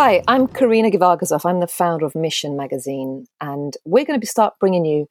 Hi, 0.00 0.22
I'm 0.28 0.46
Karina 0.46 0.92
Givargisoff. 0.92 1.44
I'm 1.44 1.58
the 1.58 1.66
founder 1.66 2.06
of 2.06 2.14
Mission 2.14 2.56
Magazine, 2.56 3.26
and 3.40 3.76
we're 3.84 4.04
going 4.04 4.20
to 4.20 4.26
start 4.28 4.54
bringing 4.60 4.84
you 4.84 5.08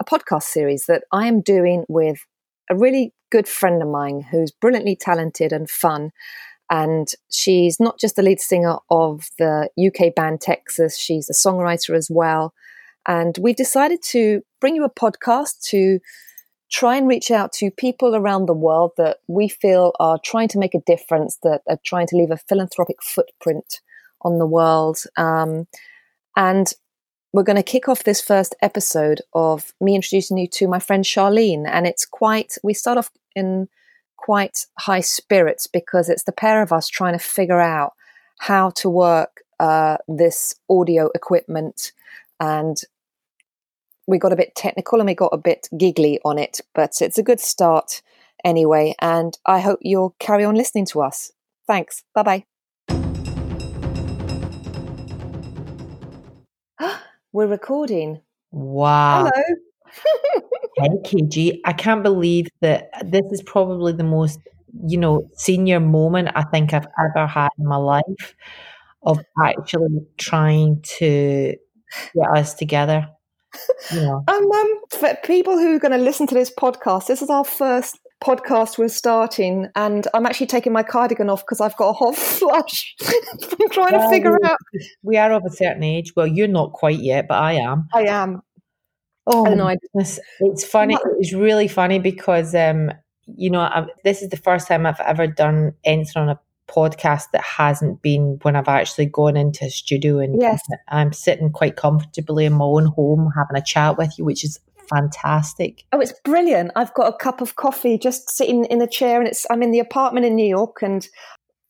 a 0.00 0.04
podcast 0.04 0.42
series 0.42 0.86
that 0.86 1.04
I 1.12 1.28
am 1.28 1.40
doing 1.40 1.84
with 1.88 2.26
a 2.68 2.74
really 2.74 3.14
good 3.30 3.46
friend 3.46 3.80
of 3.80 3.86
mine 3.86 4.22
who's 4.22 4.50
brilliantly 4.50 4.96
talented 4.96 5.52
and 5.52 5.70
fun. 5.70 6.10
And 6.68 7.06
she's 7.30 7.78
not 7.78 8.00
just 8.00 8.16
the 8.16 8.24
lead 8.24 8.40
singer 8.40 8.78
of 8.90 9.28
the 9.38 9.68
UK 9.78 10.12
band 10.12 10.40
Texas, 10.40 10.98
she's 10.98 11.30
a 11.30 11.32
songwriter 11.32 11.96
as 11.96 12.10
well. 12.10 12.54
And 13.06 13.38
we've 13.40 13.54
decided 13.54 14.02
to 14.10 14.42
bring 14.60 14.74
you 14.74 14.82
a 14.82 14.90
podcast 14.90 15.60
to 15.68 16.00
try 16.72 16.96
and 16.96 17.06
reach 17.06 17.30
out 17.30 17.52
to 17.52 17.70
people 17.70 18.16
around 18.16 18.46
the 18.46 18.52
world 18.52 18.90
that 18.96 19.18
we 19.28 19.48
feel 19.48 19.92
are 20.00 20.18
trying 20.24 20.48
to 20.48 20.58
make 20.58 20.74
a 20.74 20.80
difference, 20.80 21.38
that 21.44 21.62
are 21.68 21.78
trying 21.84 22.08
to 22.08 22.16
leave 22.16 22.32
a 22.32 22.36
philanthropic 22.36 23.00
footprint 23.00 23.78
on 24.24 24.38
the 24.38 24.46
world. 24.46 24.98
Um, 25.16 25.66
and 26.36 26.72
we're 27.32 27.42
going 27.42 27.56
to 27.56 27.62
kick 27.62 27.88
off 27.88 28.04
this 28.04 28.20
first 28.20 28.54
episode 28.62 29.20
of 29.32 29.72
me 29.80 29.94
introducing 29.94 30.38
you 30.38 30.46
to 30.48 30.68
my 30.68 30.78
friend 30.78 31.04
Sharleen. 31.04 31.64
And 31.66 31.86
it's 31.86 32.06
quite, 32.06 32.56
we 32.62 32.74
start 32.74 32.98
off 32.98 33.10
in 33.34 33.68
quite 34.16 34.66
high 34.78 35.00
spirits 35.00 35.66
because 35.66 36.08
it's 36.08 36.24
the 36.24 36.32
pair 36.32 36.62
of 36.62 36.72
us 36.72 36.88
trying 36.88 37.12
to 37.12 37.18
figure 37.18 37.60
out 37.60 37.92
how 38.38 38.70
to 38.70 38.88
work 38.88 39.42
uh, 39.60 39.96
this 40.08 40.54
audio 40.70 41.10
equipment. 41.14 41.92
And 42.40 42.76
we 44.06 44.18
got 44.18 44.32
a 44.32 44.36
bit 44.36 44.54
technical 44.54 45.00
and 45.00 45.06
we 45.06 45.14
got 45.14 45.32
a 45.32 45.38
bit 45.38 45.68
giggly 45.76 46.20
on 46.24 46.38
it, 46.38 46.60
but 46.74 47.00
it's 47.00 47.18
a 47.18 47.22
good 47.22 47.40
start 47.40 48.02
anyway. 48.44 48.94
And 49.00 49.36
I 49.46 49.60
hope 49.60 49.78
you'll 49.82 50.14
carry 50.18 50.44
on 50.44 50.54
listening 50.54 50.86
to 50.86 51.02
us. 51.02 51.32
Thanks. 51.66 52.04
Bye 52.14 52.22
bye. 52.22 52.53
We're 57.34 57.48
recording. 57.48 58.20
Wow. 58.52 59.28
Hello. 59.34 60.40
hey, 60.76 60.88
KG. 61.02 61.58
I 61.64 61.72
can't 61.72 62.04
believe 62.04 62.46
that 62.60 62.90
this 63.04 63.24
is 63.32 63.42
probably 63.42 63.92
the 63.92 64.04
most, 64.04 64.38
you 64.86 64.96
know, 64.96 65.28
senior 65.34 65.80
moment 65.80 66.28
I 66.36 66.44
think 66.44 66.72
I've 66.72 66.86
ever 66.96 67.26
had 67.26 67.48
in 67.58 67.66
my 67.66 67.74
life 67.74 68.36
of 69.02 69.18
actually 69.44 70.06
trying 70.16 70.80
to 70.98 71.56
get 72.14 72.36
us 72.36 72.54
together. 72.54 73.08
Yeah. 73.92 74.20
Um, 74.28 74.52
um, 74.52 74.80
for 74.90 75.16
people 75.24 75.58
who 75.58 75.74
are 75.74 75.80
going 75.80 75.90
to 75.90 75.98
listen 75.98 76.28
to 76.28 76.36
this 76.36 76.52
podcast, 76.56 77.08
this 77.08 77.20
is 77.20 77.30
our 77.30 77.44
first 77.44 77.98
podcast 78.24 78.78
we're 78.78 78.88
starting, 78.88 79.68
and 79.76 80.08
I'm 80.14 80.26
actually 80.26 80.46
taking 80.46 80.72
my 80.72 80.82
cardigan 80.82 81.28
off 81.28 81.44
because 81.44 81.60
I've 81.60 81.76
got 81.76 81.90
a 81.90 81.92
hot 81.92 82.16
flush. 82.16 82.96
I'm 83.02 83.70
trying 83.70 83.92
well, 83.92 84.08
to 84.08 84.10
figure 84.10 84.38
out. 84.44 84.58
We 85.02 85.16
are 85.16 85.32
of 85.32 85.42
a 85.44 85.50
certain 85.50 85.82
age. 85.82 86.12
Well, 86.16 86.26
you're 86.26 86.48
not 86.48 86.72
quite 86.72 86.98
yet, 86.98 87.28
but 87.28 87.38
I 87.38 87.54
am. 87.54 87.88
I 87.92 88.06
am. 88.06 88.42
Oh 89.26 89.44
my 89.54 89.76
goodness! 89.76 90.18
It's 90.40 90.64
funny. 90.64 90.96
It's 91.18 91.32
really 91.32 91.68
funny 91.68 91.98
because 91.98 92.54
um, 92.54 92.90
you 93.26 93.50
know, 93.50 93.60
i 93.60 93.86
this 94.04 94.22
is 94.22 94.30
the 94.30 94.36
first 94.36 94.68
time 94.68 94.86
I've 94.86 95.00
ever 95.00 95.26
done 95.26 95.72
anything 95.84 96.22
on 96.22 96.28
a 96.28 96.40
podcast 96.68 97.24
that 97.32 97.42
hasn't 97.42 98.02
been 98.02 98.38
when 98.42 98.56
I've 98.56 98.68
actually 98.68 99.06
gone 99.06 99.36
into 99.36 99.66
a 99.66 99.70
studio 99.70 100.18
and 100.18 100.40
yes. 100.40 100.60
I'm 100.88 101.12
sitting 101.12 101.50
quite 101.50 101.76
comfortably 101.76 102.46
in 102.46 102.54
my 102.54 102.64
own 102.64 102.86
home 102.86 103.30
having 103.36 103.56
a 103.56 103.64
chat 103.64 103.98
with 103.98 104.18
you, 104.18 104.24
which 104.24 104.44
is 104.44 104.60
fantastic. 104.88 105.84
Oh, 105.92 106.00
it's 106.00 106.14
brilliant. 106.24 106.72
I've 106.76 106.94
got 106.94 107.12
a 107.12 107.16
cup 107.16 107.40
of 107.40 107.56
coffee 107.56 107.98
just 107.98 108.30
sitting 108.30 108.64
in 108.66 108.80
a 108.80 108.86
chair 108.86 109.18
and 109.18 109.28
it's 109.28 109.46
I'm 109.50 109.62
in 109.62 109.70
the 109.70 109.80
apartment 109.80 110.26
in 110.26 110.36
New 110.36 110.46
York 110.46 110.82
and 110.82 111.06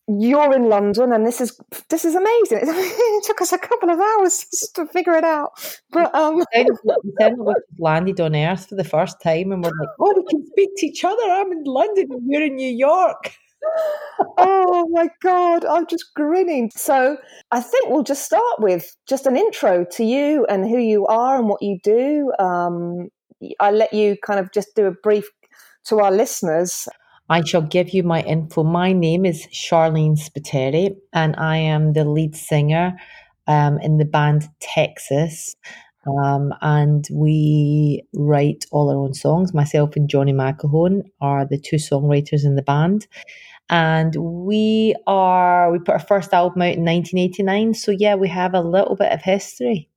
you're 0.07 0.53
in 0.53 0.69
London 0.69 1.11
and 1.11 1.25
this 1.25 1.41
is 1.41 1.59
this 1.89 2.05
is 2.05 2.15
amazing. 2.15 2.59
It 3.17 3.23
took 3.25 3.41
us 3.41 3.53
a 3.53 3.57
couple 3.57 3.89
of 3.89 3.99
hours 3.99 4.45
to 4.75 4.85
figure 4.87 5.15
it 5.15 5.23
out. 5.23 5.51
But 5.91 6.13
um 6.13 6.43
then 6.53 7.37
we 7.37 7.53
landed 7.79 8.19
on 8.19 8.35
Earth 8.35 8.69
for 8.69 8.75
the 8.75 8.83
first 8.83 9.21
time 9.21 9.51
and 9.51 9.63
we're 9.63 9.71
like, 9.71 9.89
Oh, 9.99 10.13
we 10.15 10.25
can 10.29 10.45
speak 10.47 10.69
to 10.77 10.85
each 10.85 11.03
other. 11.03 11.23
I'm 11.23 11.51
in 11.51 11.63
London 11.63 12.07
and 12.11 12.21
you're 12.27 12.43
in 12.45 12.55
New 12.55 12.71
York. 12.71 13.33
Oh 14.37 14.87
my 14.91 15.09
god, 15.21 15.65
I'm 15.65 15.87
just 15.87 16.13
grinning. 16.15 16.71
So 16.75 17.17
I 17.51 17.59
think 17.59 17.89
we'll 17.89 18.03
just 18.03 18.23
start 18.23 18.59
with 18.59 18.95
just 19.07 19.25
an 19.25 19.37
intro 19.37 19.85
to 19.91 20.03
you 20.03 20.45
and 20.47 20.67
who 20.67 20.77
you 20.77 21.05
are 21.07 21.37
and 21.37 21.47
what 21.47 21.61
you 21.61 21.79
do. 21.83 22.31
Um, 22.39 23.09
I 23.59 23.71
let 23.71 23.93
you 23.93 24.15
kind 24.25 24.39
of 24.39 24.51
just 24.51 24.75
do 24.75 24.85
a 24.85 24.91
brief 24.91 25.29
to 25.85 25.99
our 25.99 26.11
listeners. 26.11 26.87
I 27.29 27.43
shall 27.43 27.61
give 27.61 27.89
you 27.89 28.03
my 28.03 28.21
info. 28.21 28.63
My 28.63 28.93
name 28.93 29.25
is 29.25 29.47
Sharleen 29.47 30.17
Spiteri, 30.17 30.95
and 31.11 31.35
I 31.37 31.57
am 31.57 31.93
the 31.93 32.05
lead 32.05 32.35
singer 32.35 32.95
um, 33.47 33.79
in 33.79 33.97
the 33.97 34.05
band 34.05 34.47
Texas. 34.59 35.55
Um, 36.07 36.53
and 36.61 37.07
we 37.11 38.03
write 38.13 38.65
all 38.71 38.89
our 38.91 38.97
own 38.97 39.15
songs. 39.15 39.55
Myself 39.55 39.95
and 39.95 40.07
Johnny 40.07 40.33
McElhone 40.33 41.01
are 41.19 41.45
the 41.45 41.57
two 41.57 41.77
songwriters 41.77 42.45
in 42.45 42.55
the 42.55 42.61
band 42.61 43.07
and 43.69 44.15
we 44.15 44.95
are 45.07 45.71
we 45.71 45.79
put 45.79 45.93
our 45.93 45.99
first 45.99 46.33
album 46.33 46.61
out 46.61 46.75
in 46.75 46.85
1989 46.85 47.73
so 47.73 47.91
yeah 47.91 48.15
we 48.15 48.27
have 48.27 48.53
a 48.53 48.61
little 48.61 48.95
bit 48.95 49.11
of 49.11 49.21
history. 49.21 49.89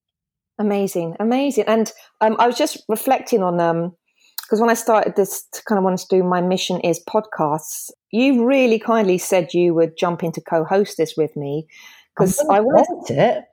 Amazing 0.58 1.16
amazing. 1.20 1.64
And 1.66 1.92
um, 2.20 2.36
i 2.38 2.46
was 2.46 2.56
just 2.56 2.82
reflecting 2.88 3.42
on 3.42 3.60
um 3.60 3.94
because 4.42 4.60
when 4.60 4.70
i 4.70 4.74
started 4.74 5.16
this 5.16 5.46
kind 5.68 5.78
of 5.78 5.84
wanted 5.84 6.00
to 6.00 6.16
do 6.16 6.22
my 6.22 6.40
mission 6.40 6.80
is 6.80 7.00
podcasts 7.08 7.90
you 8.10 8.46
really 8.46 8.78
kindly 8.78 9.18
said 9.18 9.52
you 9.52 9.74
would 9.74 9.96
jump 9.96 10.22
into 10.22 10.40
co-host 10.40 10.96
this 10.96 11.14
with 11.16 11.36
me. 11.36 11.66
Because 12.14 12.38
i 12.50 12.60
wanted 12.60 13.14
it. 13.14 13.44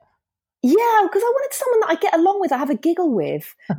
Yeah, 0.62 1.00
because 1.04 1.22
I 1.22 1.32
wanted 1.32 1.52
someone 1.52 1.80
that 1.80 1.90
I 1.90 1.94
get 1.96 2.14
along 2.14 2.40
with, 2.40 2.50
I 2.50 2.56
have 2.56 2.70
a 2.70 2.74
giggle 2.74 3.14
with. 3.14 3.54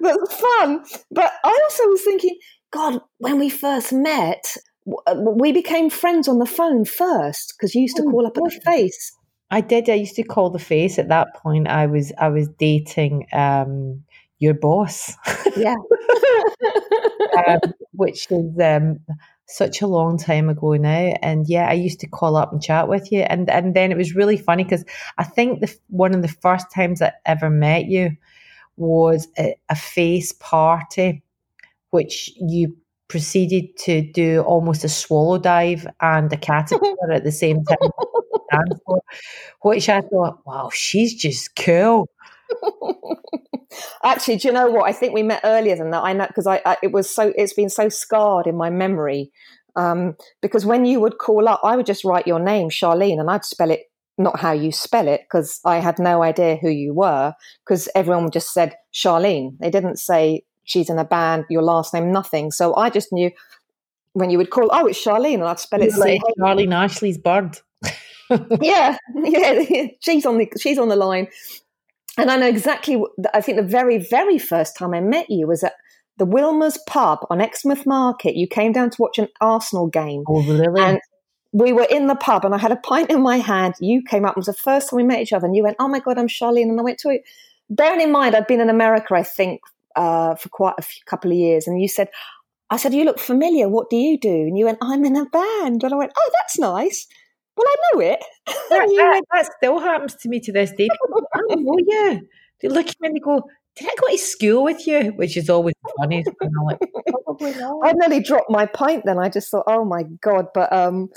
That's 0.00 0.40
fun. 0.40 0.82
But 1.12 1.32
I 1.44 1.60
also 1.64 1.84
was 1.84 2.02
thinking, 2.02 2.36
God, 2.70 3.00
when 3.18 3.38
we 3.38 3.48
first 3.48 3.92
met, 3.92 4.56
uh, 5.06 5.14
we 5.16 5.52
became 5.52 5.90
friends 5.90 6.28
on 6.28 6.38
the 6.38 6.46
phone 6.46 6.84
first 6.84 7.54
because 7.56 7.74
you 7.74 7.82
used 7.82 7.96
to 7.96 8.04
oh, 8.06 8.10
call 8.10 8.26
up 8.26 8.36
at 8.36 8.44
the 8.44 8.60
face. 8.64 9.12
I 9.50 9.60
did. 9.60 9.88
I 9.88 9.94
used 9.94 10.16
to 10.16 10.22
call 10.22 10.50
the 10.50 10.58
face. 10.58 10.98
At 10.98 11.08
that 11.08 11.34
point, 11.34 11.68
I 11.68 11.86
was 11.86 12.12
I 12.18 12.28
was 12.28 12.48
dating 12.58 13.26
um, 13.32 14.04
your 14.38 14.54
boss. 14.54 15.14
Yeah, 15.56 15.76
um, 17.46 17.60
which 17.92 18.30
is 18.30 18.60
um, 18.62 18.98
such 19.46 19.80
a 19.80 19.86
long 19.86 20.18
time 20.18 20.50
ago 20.50 20.74
now. 20.74 21.14
And 21.22 21.48
yeah, 21.48 21.68
I 21.68 21.72
used 21.72 22.00
to 22.00 22.06
call 22.06 22.36
up 22.36 22.52
and 22.52 22.62
chat 22.62 22.88
with 22.88 23.10
you, 23.10 23.20
and 23.20 23.48
and 23.48 23.74
then 23.74 23.90
it 23.90 23.96
was 23.96 24.14
really 24.14 24.36
funny 24.36 24.64
because 24.64 24.84
I 25.16 25.24
think 25.24 25.60
the 25.60 25.74
one 25.88 26.14
of 26.14 26.20
the 26.20 26.28
first 26.28 26.70
times 26.70 27.00
I 27.00 27.12
ever 27.24 27.48
met 27.48 27.86
you 27.86 28.10
was 28.76 29.28
a, 29.38 29.56
a 29.70 29.74
face 29.74 30.32
party 30.32 31.22
which 31.90 32.30
you 32.36 32.76
proceeded 33.08 33.76
to 33.78 34.02
do 34.12 34.42
almost 34.42 34.84
a 34.84 34.88
swallow 34.88 35.38
dive 35.38 35.86
and 36.00 36.32
a 36.32 36.36
caterpillar 36.36 37.12
at 37.12 37.24
the 37.24 37.32
same 37.32 37.64
time, 37.64 38.64
which 39.62 39.88
I 39.88 40.02
thought, 40.02 40.40
wow, 40.46 40.70
she's 40.72 41.14
just 41.14 41.56
cool. 41.56 42.08
Actually, 44.04 44.36
do 44.36 44.48
you 44.48 44.54
know 44.54 44.70
what? 44.70 44.88
I 44.88 44.92
think 44.92 45.14
we 45.14 45.22
met 45.22 45.40
earlier 45.44 45.76
than 45.76 45.90
that. 45.90 46.02
I 46.02 46.12
know 46.12 46.26
because 46.26 46.46
I, 46.46 46.60
I, 46.64 46.76
it 46.82 46.92
was 46.92 47.08
so 47.08 47.32
it's 47.36 47.52
been 47.52 47.68
so 47.70 47.88
scarred 47.88 48.46
in 48.46 48.56
my 48.56 48.70
memory. 48.70 49.30
Um, 49.76 50.16
because 50.42 50.66
when 50.66 50.84
you 50.84 51.00
would 51.00 51.18
call 51.18 51.48
up, 51.48 51.60
I 51.62 51.76
would 51.76 51.86
just 51.86 52.04
write 52.04 52.26
your 52.26 52.40
name, 52.40 52.68
Charlene, 52.68 53.20
and 53.20 53.30
I'd 53.30 53.44
spell 53.44 53.70
it 53.70 53.82
not 54.18 54.40
how 54.40 54.50
you 54.50 54.72
spell 54.72 55.06
it 55.06 55.22
because 55.22 55.60
I 55.64 55.76
had 55.76 55.98
no 55.98 56.22
idea 56.22 56.56
who 56.56 56.68
you 56.68 56.92
were 56.92 57.34
because 57.64 57.88
everyone 57.94 58.30
just 58.30 58.52
said 58.52 58.74
Charlene. 58.92 59.56
They 59.60 59.70
didn't 59.70 59.98
say 59.98 60.42
she's 60.68 60.90
in 60.90 60.98
a 60.98 61.04
band, 61.04 61.46
your 61.48 61.62
last 61.62 61.92
name, 61.92 62.12
nothing. 62.12 62.52
So 62.52 62.76
I 62.76 62.90
just 62.90 63.12
knew 63.12 63.30
when 64.12 64.30
you 64.30 64.38
would 64.38 64.50
call, 64.50 64.68
oh, 64.72 64.86
it's 64.86 65.02
Charlene, 65.04 65.34
and 65.34 65.44
I'd 65.44 65.58
spell 65.58 65.82
it 65.82 65.96
like 65.96 66.20
Charlene 66.38 66.74
Ashley's 66.74 67.18
bird. 67.18 67.58
yeah, 68.60 68.98
yeah, 69.14 69.86
she's 70.00 70.26
on 70.26 70.38
the 70.38 70.52
she's 70.60 70.78
on 70.78 70.88
the 70.88 70.96
line, 70.96 71.28
and 72.16 72.30
I 72.30 72.36
know 72.36 72.46
exactly. 72.46 73.02
I 73.32 73.40
think 73.40 73.56
the 73.56 73.64
very 73.64 73.98
very 73.98 74.38
first 74.38 74.76
time 74.76 74.94
I 74.94 75.00
met 75.00 75.30
you 75.30 75.46
was 75.46 75.64
at 75.64 75.74
the 76.18 76.26
Wilmer's 76.26 76.78
pub 76.86 77.20
on 77.30 77.40
Exmouth 77.40 77.86
Market. 77.86 78.36
You 78.36 78.46
came 78.46 78.72
down 78.72 78.90
to 78.90 78.96
watch 79.00 79.18
an 79.18 79.28
Arsenal 79.40 79.86
game. 79.86 80.24
Oh, 80.28 80.42
really? 80.42 80.80
And 80.80 81.00
we 81.52 81.72
were 81.72 81.86
in 81.88 82.08
the 82.08 82.16
pub, 82.16 82.44
and 82.44 82.54
I 82.54 82.58
had 82.58 82.72
a 82.72 82.76
pint 82.76 83.10
in 83.10 83.22
my 83.22 83.38
hand. 83.38 83.74
You 83.80 84.02
came 84.02 84.26
up. 84.26 84.32
It 84.32 84.36
was 84.36 84.46
the 84.46 84.52
first 84.52 84.90
time 84.90 84.98
we 84.98 85.04
met 85.04 85.20
each 85.20 85.32
other, 85.32 85.46
and 85.46 85.56
you 85.56 85.62
went, 85.62 85.76
"Oh 85.78 85.88
my 85.88 86.00
god, 86.00 86.18
I'm 86.18 86.28
Sharleen," 86.28 86.68
and 86.68 86.78
I 86.78 86.82
went 86.82 86.98
to 86.98 87.08
it. 87.08 87.22
Bearing 87.70 88.02
in 88.02 88.12
mind, 88.12 88.34
I'd 88.34 88.46
been 88.46 88.60
in 88.60 88.70
America, 88.70 89.14
I 89.14 89.22
think, 89.22 89.60
uh, 89.96 90.34
for 90.34 90.48
quite 90.48 90.74
a 90.78 90.82
few, 90.82 91.02
couple 91.06 91.30
of 91.30 91.36
years, 91.36 91.66
and 91.66 91.80
you 91.80 91.88
said, 91.88 92.08
I 92.70 92.76
said, 92.76 92.92
you 92.92 93.04
look 93.04 93.18
familiar. 93.18 93.68
What 93.68 93.88
do 93.88 93.96
you 93.96 94.18
do? 94.18 94.28
And 94.28 94.58
you 94.58 94.66
went, 94.66 94.78
I'm 94.82 95.04
in 95.04 95.16
a 95.16 95.24
band. 95.26 95.82
And 95.82 95.92
I 95.92 95.96
went, 95.96 96.12
oh, 96.16 96.30
that's 96.38 96.58
nice. 96.58 97.06
Well, 97.56 97.66
I 97.66 97.76
know 97.92 98.00
it. 98.00 98.24
That, 98.68 98.86
that, 98.86 99.10
went, 99.12 99.26
that, 99.32 99.52
still 99.56 99.78
happens 99.80 100.14
to 100.16 100.28
me 100.28 100.40
to 100.40 100.52
this 100.52 100.70
day. 100.72 100.88
People, 100.88 101.26
I 101.34 101.40
know 101.54 101.76
you. 101.78 102.28
They 102.60 102.68
look 102.68 102.86
at 102.86 102.96
me 103.00 103.08
and 103.08 103.16
they 103.16 103.20
go, 103.20 103.42
did 103.76 103.88
I 103.88 103.94
go 103.98 104.08
to 104.10 104.18
school 104.18 104.64
with 104.64 104.86
you? 104.86 105.12
Which 105.16 105.36
is 105.36 105.48
always 105.48 105.74
funny. 105.98 106.24
I'm 106.42 106.50
like, 106.64 106.78
probably 107.24 107.54
not. 107.54 107.80
I 107.82 107.92
nearly 107.92 108.20
dropped 108.20 108.50
my 108.50 108.66
pint 108.66 109.04
then. 109.06 109.18
I 109.18 109.30
just 109.30 109.50
thought, 109.50 109.64
oh 109.66 109.84
my 109.84 110.02
God. 110.20 110.48
But 110.52 110.70
um, 110.72 111.08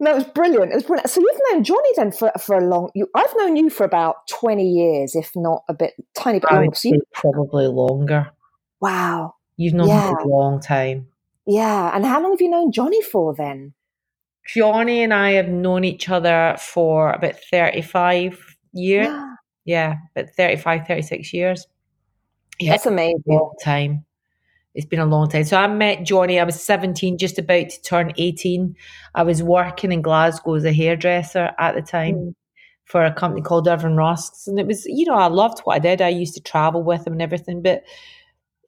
No, 0.00 0.12
it 0.12 0.14
was 0.14 0.24
brilliant. 0.24 0.72
It 0.72 0.76
was 0.76 0.84
brilliant. 0.84 1.10
So 1.10 1.20
you've 1.20 1.40
known 1.50 1.62
Johnny 1.62 1.90
then 1.96 2.10
for 2.10 2.32
for 2.40 2.56
a 2.56 2.66
long. 2.66 2.90
You, 2.94 3.08
I've 3.14 3.34
known 3.36 3.56
you 3.56 3.68
for 3.68 3.84
about 3.84 4.26
twenty 4.28 4.66
years, 4.66 5.14
if 5.14 5.30
not 5.36 5.62
a 5.68 5.74
bit, 5.74 5.92
tiny 6.14 6.40
bit 6.40 6.50
longer. 6.50 6.74
So 6.74 6.88
you, 6.88 7.02
probably 7.12 7.66
longer. 7.66 8.30
Wow, 8.80 9.34
you've 9.56 9.74
known 9.74 9.88
yeah. 9.88 10.12
a 10.12 10.26
long 10.26 10.60
time. 10.60 11.08
Yeah, 11.46 11.94
and 11.94 12.06
how 12.06 12.22
long 12.22 12.32
have 12.32 12.40
you 12.40 12.48
known 12.48 12.72
Johnny 12.72 13.02
for 13.02 13.34
then? 13.34 13.74
Johnny 14.46 15.02
and 15.02 15.12
I 15.12 15.32
have 15.32 15.48
known 15.48 15.84
each 15.84 16.08
other 16.08 16.56
for 16.58 17.12
about 17.12 17.36
thirty 17.50 17.82
five 17.82 18.56
years. 18.72 19.08
yeah, 19.64 19.96
about 20.16 20.30
35, 20.34 20.86
36 20.86 21.32
years. 21.32 21.66
Yeah, 22.58 22.72
That's 22.72 22.86
amazing. 22.86 23.22
Long 23.26 23.54
time. 23.62 24.04
It's 24.74 24.86
been 24.86 25.00
a 25.00 25.06
long 25.06 25.28
time. 25.28 25.44
So 25.44 25.56
I 25.56 25.66
met 25.66 26.04
Johnny, 26.04 26.38
I 26.38 26.44
was 26.44 26.62
17, 26.62 27.18
just 27.18 27.38
about 27.38 27.70
to 27.70 27.82
turn 27.82 28.12
18. 28.16 28.76
I 29.14 29.22
was 29.24 29.42
working 29.42 29.90
in 29.90 30.02
Glasgow 30.02 30.54
as 30.54 30.64
a 30.64 30.72
hairdresser 30.72 31.50
at 31.58 31.74
the 31.74 31.82
time 31.82 32.14
mm. 32.14 32.34
for 32.84 33.04
a 33.04 33.12
company 33.12 33.42
called 33.42 33.66
Irvine 33.66 33.96
Rusks. 33.96 34.46
And 34.46 34.60
it 34.60 34.66
was, 34.66 34.86
you 34.86 35.06
know, 35.06 35.14
I 35.14 35.26
loved 35.26 35.60
what 35.60 35.74
I 35.74 35.78
did. 35.80 36.00
I 36.00 36.08
used 36.08 36.34
to 36.34 36.40
travel 36.40 36.84
with 36.84 37.04
him 37.06 37.14
and 37.14 37.22
everything. 37.22 37.62
But 37.62 37.82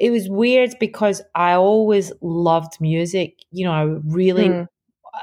it 0.01 0.11
was 0.11 0.29
weird 0.29 0.75
because 0.81 1.23
I 1.37 1.53
always 1.53 2.13
loved 2.21 2.81
music. 2.81 3.39
You 3.53 3.67
know, 3.67 3.73
I 3.73 3.83
really 4.05 4.49
mm. 4.49 4.67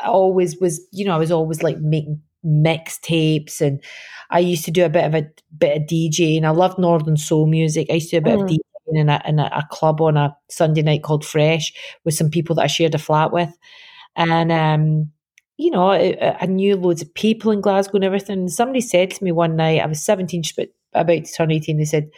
I 0.02 0.08
always 0.08 0.58
was, 0.62 0.80
you 0.92 1.04
know, 1.04 1.16
I 1.16 1.18
was 1.18 1.31
always 1.31 1.62
like 1.62 1.80
making 1.80 2.22
mixtapes 2.46 3.60
and 3.60 3.81
I 4.30 4.40
used 4.40 4.64
to 4.66 4.72
do 4.72 4.86
a 4.86 4.90
bit 4.90 5.04
of 5.04 5.14
a 5.14 5.28
bit 5.58 5.76
of 5.76 5.84
DJing. 5.84 6.46
I 6.46 6.52
loved 6.52 6.80
Northern 6.80 7.18
Soul 7.18 7.48
music. 7.48 7.88
I 7.90 7.96
used 7.96 8.12
to 8.12 8.22
do 8.22 8.30
a 8.30 8.31
bit 8.31 8.40
mm. 8.40 8.44
of 8.44 8.50
DJing 8.50 8.69
in 8.98 9.10
a, 9.10 9.22
in 9.26 9.40
a, 9.40 9.68
club 9.70 10.02
on 10.02 10.18
a 10.18 10.36
Sunday 10.50 10.82
night 10.82 11.04
called 11.04 11.26
Fresh 11.26 11.74
with 12.04 12.14
some 12.14 12.30
people 12.30 12.56
that 12.56 12.64
I 12.64 12.68
shared 12.68 12.96
a 12.96 13.00
flat 13.00 13.32
with. 13.32 13.56
And, 14.16 14.52
um, 14.52 15.12
you 15.58 15.72
know, 15.72 15.92
I, 15.92 16.38
I, 16.40 16.46
knew 16.46 16.76
loads 16.76 17.02
of 17.02 17.14
people 17.14 17.52
in 17.52 17.62
Glasgow 17.62 17.96
and 17.96 18.04
everything. 18.04 18.40
And 18.40 18.52
somebody 18.52 18.82
said 18.82 19.12
to 19.12 19.24
me 19.24 19.32
one 19.32 19.56
night, 19.56 19.82
I 19.82 19.86
was 19.86 20.02
17, 20.02 20.44
just 20.44 20.60
about 20.94 21.26
to 21.26 21.34
turn 21.34 21.52
18, 21.52 21.78
they 21.78 21.86
said, 21.86 22.10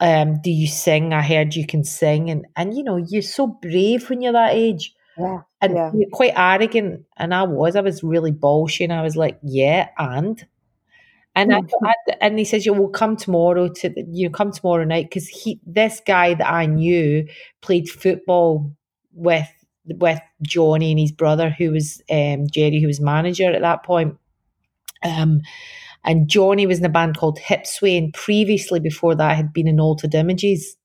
um, 0.00 0.40
do 0.40 0.50
you 0.50 0.66
sing? 0.66 1.12
I 1.12 1.22
heard 1.22 1.54
you 1.54 1.66
can 1.66 1.84
sing. 1.84 2.30
And, 2.30 2.46
and, 2.56 2.76
you 2.76 2.82
know, 2.82 2.96
you're 2.96 3.22
so 3.22 3.46
brave 3.46 4.08
when 4.08 4.22
you're 4.22 4.32
that 4.32 4.54
age. 4.54 4.94
Yeah. 5.18 5.40
And 5.60 5.74
yeah. 5.74 5.90
you're 5.94 6.10
quite 6.10 6.32
arrogant. 6.36 7.04
And 7.16 7.34
I 7.34 7.42
was, 7.42 7.76
I 7.76 7.82
was 7.82 8.02
really 8.02 8.32
bolshy. 8.32 8.84
And 8.84 8.92
I 8.92 9.02
was 9.02 9.16
like, 9.16 9.38
yeah, 9.42 9.88
and 9.98 10.44
and 11.34 11.54
I, 11.54 11.60
I, 11.84 11.94
and 12.20 12.38
he 12.38 12.44
says, 12.44 12.66
"You 12.66 12.72
will 12.72 12.88
come 12.88 13.16
tomorrow 13.16 13.68
to 13.68 13.92
you 14.10 14.28
know, 14.28 14.32
come 14.32 14.50
tomorrow 14.50 14.84
night 14.84 15.06
because 15.08 15.28
he 15.28 15.60
this 15.64 16.00
guy 16.04 16.34
that 16.34 16.50
I 16.50 16.66
knew 16.66 17.26
played 17.60 17.88
football 17.88 18.72
with 19.12 19.48
with 19.84 20.20
Johnny 20.42 20.90
and 20.90 21.00
his 21.00 21.12
brother, 21.12 21.50
who 21.50 21.70
was 21.70 22.02
um, 22.10 22.46
Jerry, 22.50 22.80
who 22.80 22.86
was 22.86 23.00
manager 23.00 23.50
at 23.50 23.62
that 23.62 23.84
point. 23.84 24.16
Um, 25.02 25.40
and 26.04 26.28
Johnny 26.28 26.66
was 26.66 26.78
in 26.78 26.84
a 26.84 26.90
band 26.90 27.16
called 27.16 27.38
Hipsway, 27.38 27.96
and 27.96 28.12
previously 28.12 28.80
before 28.80 29.14
that 29.14 29.36
had 29.36 29.52
been 29.52 29.68
in 29.68 29.80
Altered 29.80 30.14
Images. 30.14 30.76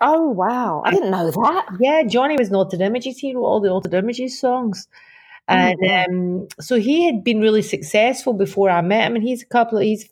Oh 0.00 0.30
wow, 0.30 0.82
I 0.84 0.90
didn't 0.92 1.10
know 1.10 1.30
that. 1.30 1.66
Yeah, 1.78 2.02
Johnny 2.04 2.36
was 2.38 2.48
in 2.48 2.54
Altered 2.54 2.80
Images. 2.80 3.18
He 3.18 3.34
wrote 3.34 3.44
all 3.44 3.60
the 3.60 3.70
Altered 3.70 3.94
Images 3.94 4.38
songs. 4.38 4.88
Oh, 5.48 5.54
and 5.54 6.08
um, 6.08 6.48
so 6.60 6.76
he 6.76 7.04
had 7.04 7.22
been 7.22 7.40
really 7.40 7.62
successful 7.62 8.32
before 8.32 8.70
I 8.70 8.80
met 8.80 9.06
him, 9.06 9.16
and 9.16 9.24
he's 9.24 9.42
a 9.42 9.46
couple. 9.46 9.78
Of, 9.78 9.84
he's, 9.84 10.08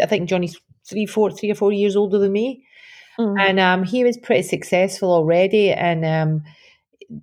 I 0.00 0.06
think 0.06 0.28
Johnny's 0.28 0.56
three, 0.88 1.06
four, 1.06 1.30
three 1.30 1.50
or 1.50 1.56
four 1.56 1.72
years 1.72 1.96
older 1.96 2.18
than 2.18 2.32
me, 2.32 2.64
mm-hmm. 3.18 3.38
and 3.38 3.58
um, 3.58 3.82
he 3.82 4.04
was 4.04 4.16
pretty 4.16 4.42
successful 4.42 5.12
already. 5.12 5.72
And 5.72 6.04
um, 6.04 6.44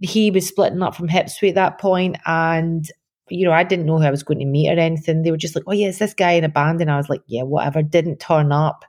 he 0.01 0.29
was 0.29 0.45
splitting 0.45 0.81
up 0.81 0.95
from 0.95 1.07
Hipsway 1.07 1.49
at 1.49 1.55
that 1.55 1.79
point, 1.79 2.17
and 2.25 2.85
you 3.29 3.45
know, 3.45 3.53
I 3.53 3.63
didn't 3.63 3.85
know 3.85 3.97
who 3.97 4.05
I 4.05 4.11
was 4.11 4.23
going 4.23 4.39
to 4.39 4.45
meet 4.45 4.69
or 4.69 4.79
anything. 4.79 5.23
They 5.23 5.31
were 5.31 5.37
just 5.37 5.55
like, 5.55 5.63
"Oh 5.67 5.73
yeah, 5.73 5.87
it's 5.87 5.99
this 5.99 6.13
guy 6.13 6.31
in 6.31 6.43
a 6.43 6.49
band," 6.49 6.81
and 6.81 6.91
I 6.91 6.97
was 6.97 7.09
like, 7.09 7.21
"Yeah, 7.27 7.43
whatever." 7.43 7.81
Didn't 7.81 8.19
turn 8.19 8.51
up, 8.51 8.83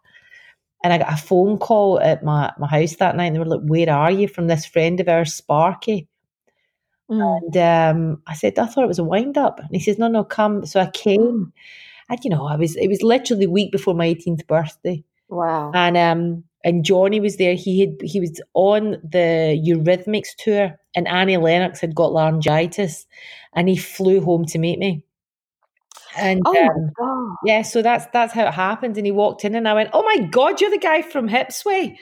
and 0.83 0.93
I 0.93 0.99
got 0.99 1.13
a 1.13 1.17
phone 1.17 1.59
call 1.59 2.01
at 2.01 2.25
my 2.25 2.53
my 2.59 2.67
house 2.67 2.97
that 2.97 3.15
night. 3.15 3.27
And 3.27 3.37
they 3.37 3.41
were 3.41 3.47
like, 3.47 3.61
"Where 3.63 3.91
are 3.91 4.11
you?" 4.11 4.27
From 4.27 4.49
this 4.49 4.67
friend 4.67 4.99
of 4.99 5.09
ours, 5.09 5.35
Sparky. 5.35 6.09
Mm. 7.11 7.41
And 7.43 7.57
um, 7.57 8.23
I 8.27 8.35
said, 8.35 8.59
I 8.59 8.67
thought 8.67 8.85
it 8.85 8.89
was 8.89 8.99
a 8.99 9.05
wind 9.05 9.39
up. 9.39 9.61
And 9.61 9.71
he 9.73 9.81
says, 9.81 9.99
No, 9.99 10.09
no, 10.09 10.25
come. 10.25 10.67
So 10.67 10.81
I 10.81 10.91
came. 10.91 11.53
And 12.11 12.19
you 12.23 12.31
know, 12.31 12.47
I 12.47 12.57
was 12.57 12.77
it 12.77 12.89
was 12.89 13.03
literally 13.03 13.47
the 13.47 13.53
week 13.53 13.73
before 13.73 13.95
my 13.95 14.07
18th 14.07 14.47
birthday. 14.47 15.05
Wow. 15.29 15.73
And 15.75 15.97
um 15.97 16.45
and 16.65 16.85
Johnny 16.85 17.21
was 17.21 17.37
there. 17.37 17.55
He 17.55 17.81
had 17.81 17.97
he 18.03 18.21
was 18.21 18.41
on 18.55 18.93
the 19.03 19.61
Eurythmics 19.67 20.35
tour 20.37 20.79
and 20.95 21.07
Annie 21.07 21.37
Lennox 21.37 21.81
had 21.81 21.95
got 21.95 22.13
laryngitis 22.13 23.07
and 23.55 23.69
he 23.69 23.77
flew 23.77 24.21
home 24.21 24.45
to 24.47 24.59
meet 24.59 24.79
me. 24.79 25.05
And 26.17 26.43
oh 26.47 26.93
um, 27.01 27.37
yeah, 27.45 27.63
so 27.63 27.83
that's 27.83 28.07
that's 28.13 28.33
how 28.33 28.47
it 28.47 28.55
happened. 28.55 28.97
And 28.97 29.07
he 29.07 29.13
walked 29.13 29.45
in 29.45 29.55
and 29.55 29.69
I 29.69 29.75
went, 29.75 29.91
Oh 29.93 30.03
my 30.03 30.19
God, 30.31 30.61
you're 30.61 30.71
the 30.71 30.79
guy 30.79 31.03
from 31.03 31.29
Hipsway. 31.29 31.97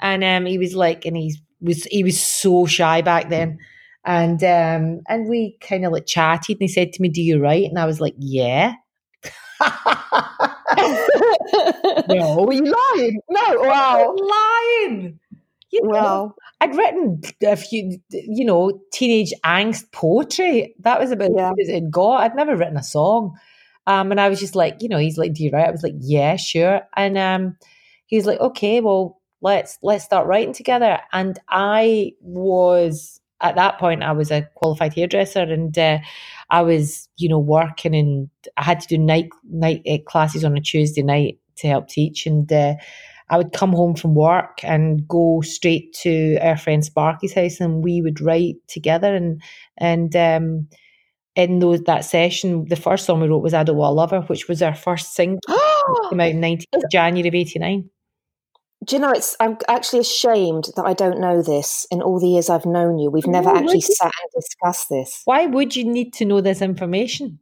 And 0.00 0.24
um 0.24 0.46
he 0.46 0.58
was 0.58 0.74
like, 0.74 1.04
and 1.04 1.16
he 1.16 1.36
was 1.60 1.84
he 1.84 2.02
was 2.02 2.20
so 2.20 2.66
shy 2.66 3.02
back 3.02 3.28
then. 3.28 3.58
And 4.06 4.42
um, 4.44 5.00
and 5.08 5.28
we 5.28 5.56
kind 5.60 5.84
of 5.86 5.92
like 5.92 6.06
chatted, 6.06 6.56
and 6.56 6.62
he 6.62 6.68
said 6.68 6.92
to 6.92 7.02
me, 7.02 7.08
"Do 7.08 7.22
you 7.22 7.40
write?" 7.40 7.64
And 7.64 7.78
I 7.78 7.86
was 7.86 8.00
like, 8.00 8.14
"Yeah." 8.18 8.74
no, 12.08 12.50
you 12.50 12.64
lying? 12.64 13.20
No, 13.30 13.54
wow, 13.60 14.14
lying. 14.14 15.20
You 15.70 15.82
know, 15.82 15.88
well, 15.88 16.36
I'd 16.60 16.76
written 16.76 17.22
a 17.42 17.56
few, 17.56 17.98
you 18.10 18.44
know, 18.44 18.80
teenage 18.92 19.32
angst 19.44 19.90
poetry. 19.92 20.74
That 20.80 21.00
was 21.00 21.10
about 21.10 21.30
yeah. 21.34 21.52
as 21.60 21.68
it 21.68 21.90
got. 21.90 22.20
I'd 22.22 22.36
never 22.36 22.56
written 22.56 22.76
a 22.76 22.82
song. 22.82 23.36
Um, 23.86 24.10
and 24.10 24.20
I 24.20 24.28
was 24.28 24.40
just 24.40 24.54
like, 24.54 24.80
you 24.80 24.88
know, 24.88 24.98
he's 24.98 25.18
like, 25.18 25.34
"Do 25.34 25.44
you 25.44 25.50
write?" 25.50 25.68
I 25.68 25.70
was 25.70 25.82
like, 25.82 25.94
"Yeah, 25.98 26.36
sure." 26.36 26.82
And 26.96 27.18
um, 27.18 27.56
he's 28.06 28.26
like, 28.26 28.40
"Okay, 28.40 28.80
well, 28.80 29.20
let's 29.40 29.78
let's 29.82 30.04
start 30.04 30.26
writing 30.26 30.54
together." 30.54 31.00
And 31.12 31.38
I 31.48 32.12
was 32.20 33.20
at 33.40 33.56
that 33.56 33.78
point 33.78 34.02
I 34.02 34.12
was 34.12 34.30
a 34.30 34.48
qualified 34.54 34.94
hairdresser 34.94 35.42
and 35.42 35.76
uh, 35.76 35.98
I 36.50 36.62
was 36.62 37.08
you 37.16 37.28
know 37.28 37.38
working 37.38 37.94
and 37.94 38.30
I 38.56 38.64
had 38.64 38.80
to 38.80 38.88
do 38.88 38.98
night 38.98 39.28
night 39.50 39.82
uh, 39.88 39.98
classes 40.06 40.44
on 40.44 40.56
a 40.56 40.60
Tuesday 40.60 41.02
night 41.02 41.38
to 41.56 41.68
help 41.68 41.88
teach 41.88 42.26
and 42.26 42.50
uh, 42.52 42.74
I 43.30 43.38
would 43.38 43.52
come 43.52 43.72
home 43.72 43.94
from 43.94 44.14
work 44.14 44.60
and 44.62 45.06
go 45.08 45.40
straight 45.40 45.92
to 46.02 46.36
our 46.38 46.56
friend 46.56 46.84
Sparky's 46.84 47.34
house 47.34 47.60
and 47.60 47.82
we 47.82 48.02
would 48.02 48.20
write 48.20 48.56
together 48.68 49.14
and 49.14 49.42
and 49.78 50.14
um, 50.14 50.68
in 51.34 51.58
those 51.58 51.82
that 51.82 52.04
session 52.04 52.66
the 52.68 52.76
first 52.76 53.06
song 53.06 53.20
we 53.20 53.28
wrote 53.28 53.42
was 53.42 53.54
I 53.54 53.64
Don't 53.64 53.76
Want 53.76 53.90
to 53.90 53.94
Love 53.94 54.10
Her 54.10 54.20
which 54.22 54.48
was 54.48 54.62
our 54.62 54.74
first 54.74 55.14
single. 55.14 55.40
Came 56.10 56.20
out 56.20 56.30
in 56.30 56.40
19th 56.40 56.90
January 56.90 57.28
of 57.28 57.34
89 57.34 57.90
do 58.84 58.96
you 58.96 59.00
know 59.00 59.10
it's 59.10 59.36
i'm 59.40 59.56
actually 59.68 59.98
ashamed 59.98 60.68
that 60.76 60.84
i 60.84 60.92
don't 60.92 61.20
know 61.20 61.42
this 61.42 61.86
in 61.90 62.02
all 62.02 62.20
the 62.20 62.28
years 62.28 62.50
i've 62.50 62.66
known 62.66 62.98
you 62.98 63.10
we've 63.10 63.26
never 63.26 63.48
actually 63.48 63.80
sat 63.80 64.12
and 64.22 64.42
discussed 64.42 64.88
this 64.88 65.22
why 65.24 65.46
would 65.46 65.74
you 65.74 65.84
need 65.84 66.12
to 66.12 66.24
know 66.24 66.40
this 66.40 66.60
information 66.60 67.38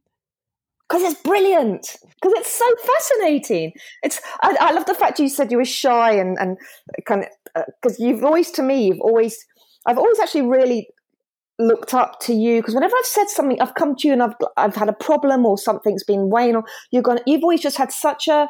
because 0.89 1.03
it's 1.03 1.21
brilliant 1.23 1.97
because 2.03 2.33
it's 2.39 2.53
so 2.53 2.67
fascinating 2.85 3.73
it's 4.03 4.21
I, 4.43 4.57
I, 4.61 4.73
love 4.73 4.87
the 4.87 4.95
fact 4.95 5.19
you 5.19 5.29
said 5.29 5.51
you 5.51 5.57
were 5.57 5.65
shy 5.65 6.13
and 6.13 6.37
and 6.39 6.59
kind 7.07 7.25
of 7.57 7.65
because 7.81 8.01
uh, 8.01 8.05
you've 8.05 8.25
always 8.25 8.51
to 8.53 8.63
me 8.63 8.87
you've 8.87 9.01
always 9.01 9.45
i've 9.87 9.99
always 9.99 10.19
actually 10.19 10.43
really 10.43 10.89
looked 11.59 11.95
up 11.95 12.21
to 12.21 12.35
you 12.35 12.61
because 12.61 12.75
whenever 12.75 12.97
I've 12.97 13.07
said 13.07 13.29
something, 13.29 13.61
I've 13.61 13.75
come 13.75 13.95
to 13.97 14.09
you 14.09 14.15
and 14.15 14.23
I've 14.23 14.35
I've 14.57 14.75
had 14.75 14.89
a 14.89 14.93
problem 14.93 15.47
or 15.47 15.59
something's 15.59 16.05
been 16.05 16.31
weighing 16.31 16.57
on 16.57 16.65
you've 16.91 17.05
gone. 17.05 17.21
You've 17.27 17.43
always 17.43 17.61
just 17.61 17.77
had 17.77 17.93
such 17.93 18.29
a 18.29 18.49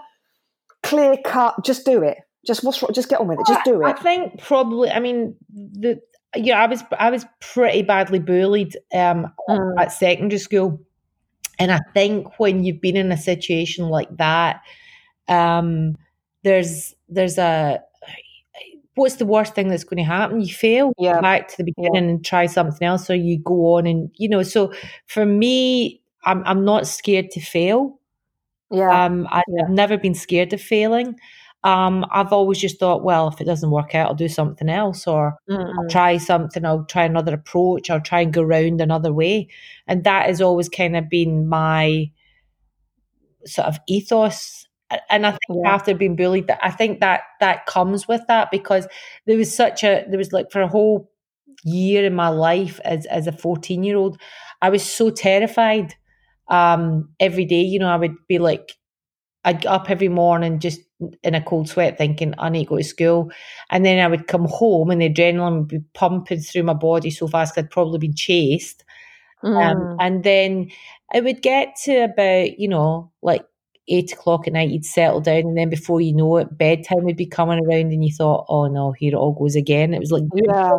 clear 0.82 1.16
cut. 1.25 1.56
Just 1.64 1.84
do 1.84 2.02
it. 2.02 2.18
Just 2.46 2.64
what's 2.64 2.82
just 2.92 3.08
get 3.08 3.20
on 3.20 3.28
with 3.28 3.38
it. 3.38 3.46
Just 3.46 3.64
do 3.64 3.82
it. 3.82 3.87
I 3.87 3.92
think 3.92 4.40
probably. 4.40 4.90
I 4.90 4.99
mean, 4.99 5.37
the 5.52 6.00
yeah, 6.34 6.62
I 6.62 6.66
was 6.66 6.82
I 6.99 7.11
was 7.11 7.25
pretty 7.40 7.82
badly 7.82 8.18
bullied 8.18 8.76
um, 8.94 9.32
mm. 9.49 9.75
at 9.78 9.92
secondary 9.92 10.38
school, 10.38 10.80
and 11.58 11.70
I 11.70 11.80
think 11.94 12.38
when 12.38 12.64
you've 12.64 12.80
been 12.80 12.96
in 12.96 13.12
a 13.12 13.16
situation 13.16 13.88
like 13.88 14.16
that, 14.16 14.62
um, 15.28 15.96
there's 16.42 16.94
there's 17.08 17.38
a 17.38 17.80
what's 18.94 19.16
the 19.16 19.26
worst 19.26 19.54
thing 19.54 19.68
that's 19.68 19.84
going 19.84 19.99
to 19.99 20.04
happen? 20.04 20.40
You 20.40 20.52
fail, 20.52 20.92
yeah. 20.99 21.20
back 21.20 21.49
to 21.49 21.56
the 21.58 21.64
beginning 21.64 22.04
yeah. 22.04 22.11
and 22.11 22.25
try 22.25 22.46
something 22.46 22.87
else, 22.87 23.08
or 23.08 23.14
you 23.14 23.38
go 23.38 23.76
on 23.76 23.87
and 23.87 24.11
you 24.16 24.28
know. 24.28 24.42
So 24.42 24.72
for 25.06 25.25
me, 25.25 26.02
I'm 26.25 26.42
I'm 26.44 26.64
not 26.64 26.87
scared 26.87 27.30
to 27.32 27.40
fail. 27.40 27.99
Yeah, 28.70 29.04
um, 29.04 29.28
I, 29.30 29.42
have 29.58 29.70
never 29.70 29.99
been 29.99 30.14
scared 30.14 30.52
of 30.54 30.61
failing 30.61 31.16
um, 31.64 32.04
I've 32.11 32.33
always 32.33 32.59
just 32.59 32.78
thought, 32.81 33.04
well, 33.04 33.28
if 33.28 33.40
it 33.40 33.45
doesn't 33.45 33.71
work 33.71 33.95
out, 33.95 34.09
I'll 34.09 34.14
do 34.14 34.28
something 34.28 34.69
else, 34.69 35.07
or 35.07 35.37
mm 35.49 35.73
I'll 35.78 35.88
try 35.88 36.19
something, 36.19 36.64
I'll 36.64 36.85
try 36.85 37.04
another 37.04 37.35
approach, 37.35 37.88
I'll 37.90 38.00
try 38.00 38.21
and 38.21 38.33
go 38.33 38.42
around 38.42 38.81
another 38.81 39.12
way. 39.12 39.49
And 39.87 40.04
that 40.04 40.26
has 40.26 40.40
always 40.40 40.69
kind 40.69 40.97
of 40.97 41.09
been 41.09 41.49
my 41.49 42.11
sort 43.47 43.69
of 43.69 43.78
ethos. 43.88 44.66
And 45.09 45.26
I 45.26 45.31
think 45.31 45.62
yeah. 45.64 45.75
after 45.75 45.95
being 45.95 46.16
bullied, 46.16 46.49
that 46.49 46.59
I 46.62 46.71
think 46.71 47.00
that 47.00 47.23
that 47.40 47.66
comes 47.66 48.07
with 48.07 48.21
that 48.28 48.50
because 48.50 48.87
there 49.26 49.38
was 49.38 49.54
such 49.54 49.85
a 49.85 50.04
there 50.09 50.19
was 50.19 50.33
like 50.33 50.50
for 50.50 50.61
a 50.61 50.69
whole 50.69 51.11
year 51.64 52.04
in 52.04 52.14
my 52.14 52.28
life 52.28 52.81
as 52.85 53.07
as 53.07 53.26
a 53.26 53.33
14 53.33 53.85
year 53.85 53.97
old 53.97 54.19
I 54.62 54.71
was 54.71 54.85
so 54.85 55.11
terrified 55.11 55.95
um, 56.49 57.11
every 57.19 57.45
day. 57.45 57.62
You 57.62 57.81
know, 57.81 57.88
I 57.88 57.97
would 57.97 58.14
be 58.28 58.38
like, 58.38 58.73
I'd 59.45 59.62
get 59.62 59.73
up 59.73 59.90
every 59.90 60.09
morning 60.09 60.61
just 60.61 60.81
in 61.23 61.35
a 61.35 61.42
cold 61.42 61.68
sweat 61.68 61.99
thinking 61.99 62.35
I 62.38 62.49
need 62.49 62.64
to 62.64 62.71
go 62.71 62.76
to 62.78 62.85
school. 62.85 63.30
And 63.71 63.85
then 63.85 63.99
I 63.99 64.09
would 64.09 64.26
come 64.26 64.47
home 64.47 64.90
and 64.90 65.00
the 65.00 65.12
adrenaline 65.12 65.59
would 65.59 65.68
be 65.68 65.80
pumping 65.94 66.40
through 66.40 66.64
my 66.64 66.75
body 66.75 67.11
so 67.11 67.28
fast 67.28 67.56
I'd 67.56 67.71
probably 67.71 67.99
been 67.99 68.14
chased. 68.14 68.85
Um, 69.42 69.52
mm. 69.52 69.71
Um, 69.71 69.97
and 70.00 70.25
then 70.25 70.71
I 71.12 71.21
would 71.21 71.42
get 71.42 71.76
to 71.85 72.04
about, 72.04 72.59
you 72.59 72.68
know, 72.68 73.11
like 73.23 73.44
eight 73.88 74.12
o'clock 74.12 74.47
at 74.47 74.52
night, 74.52 74.71
you'd 74.71 74.85
settle 74.85 75.21
down. 75.21 75.40
And 75.40 75.59
then 75.59 75.68
before 75.68 76.00
you 76.00 76.14
know 76.14 76.37
it, 76.37 76.56
bedtime 76.56 77.04
would 77.04 77.16
be 77.16 77.26
coming 77.26 77.64
around 77.64 77.92
and 77.92 78.04
you 78.04 78.12
thought, 78.12 78.47
oh 78.49 78.66
no, 78.66 78.92
here 78.92 79.12
it 79.12 79.16
all 79.16 79.32
goes 79.32 79.56
again. 79.56 79.92
It 79.92 80.00
was 80.00 80.12
like, 80.12 80.23
yeah. 80.35 80.73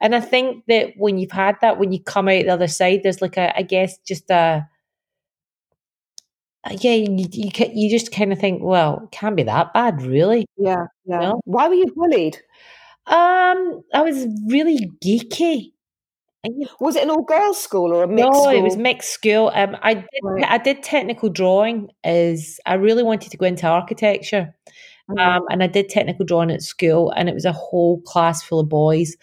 and 0.00 0.14
I 0.14 0.20
think 0.20 0.64
that 0.68 0.92
when 0.96 1.18
you've 1.18 1.32
had 1.32 1.56
that, 1.62 1.78
when 1.78 1.92
you 1.92 2.02
come 2.02 2.28
out 2.28 2.44
the 2.44 2.50
other 2.50 2.68
side, 2.68 3.00
there's 3.02 3.22
like 3.22 3.36
a, 3.36 3.56
I 3.56 3.62
guess, 3.62 3.98
just 3.98 4.30
a, 4.30 4.68
yeah, 6.70 6.94
you, 6.94 7.28
you, 7.32 7.50
you 7.74 7.90
just 7.90 8.12
kind 8.12 8.32
of 8.32 8.38
think, 8.38 8.62
well, 8.62 9.02
it 9.04 9.10
can't 9.10 9.36
be 9.36 9.42
that 9.44 9.72
bad, 9.72 10.02
really. 10.02 10.46
Yeah, 10.56 10.86
yeah. 11.04 11.20
You 11.20 11.26
know? 11.26 11.40
Why 11.44 11.68
were 11.68 11.74
you 11.74 11.86
bullied? 11.94 12.36
Um, 13.06 13.82
I 13.94 14.02
was 14.02 14.26
really 14.48 14.90
geeky. 15.02 15.72
Was 16.80 16.96
it 16.96 17.02
an 17.02 17.10
all 17.10 17.22
girls 17.22 17.60
school 17.60 17.92
or 17.92 18.04
a 18.04 18.08
mixed? 18.08 18.30
No, 18.30 18.32
school? 18.32 18.48
it 18.48 18.62
was 18.62 18.76
mixed 18.76 19.10
school. 19.10 19.50
Um, 19.54 19.76
I 19.82 19.94
did 19.94 20.06
right. 20.22 20.44
I 20.48 20.58
did 20.58 20.82
technical 20.82 21.28
drawing. 21.28 21.88
Is 22.04 22.60
I 22.66 22.74
really 22.74 23.02
wanted 23.02 23.30
to 23.32 23.36
go 23.36 23.46
into 23.46 23.66
architecture, 23.66 24.54
mm-hmm. 25.10 25.18
um, 25.18 25.42
and 25.50 25.62
I 25.62 25.66
did 25.66 25.88
technical 25.88 26.24
drawing 26.24 26.52
at 26.52 26.62
school, 26.62 27.10
and 27.16 27.28
it 27.28 27.34
was 27.34 27.44
a 27.44 27.52
whole 27.52 28.00
class 28.02 28.42
full 28.44 28.60
of 28.60 28.68
boys. 28.68 29.16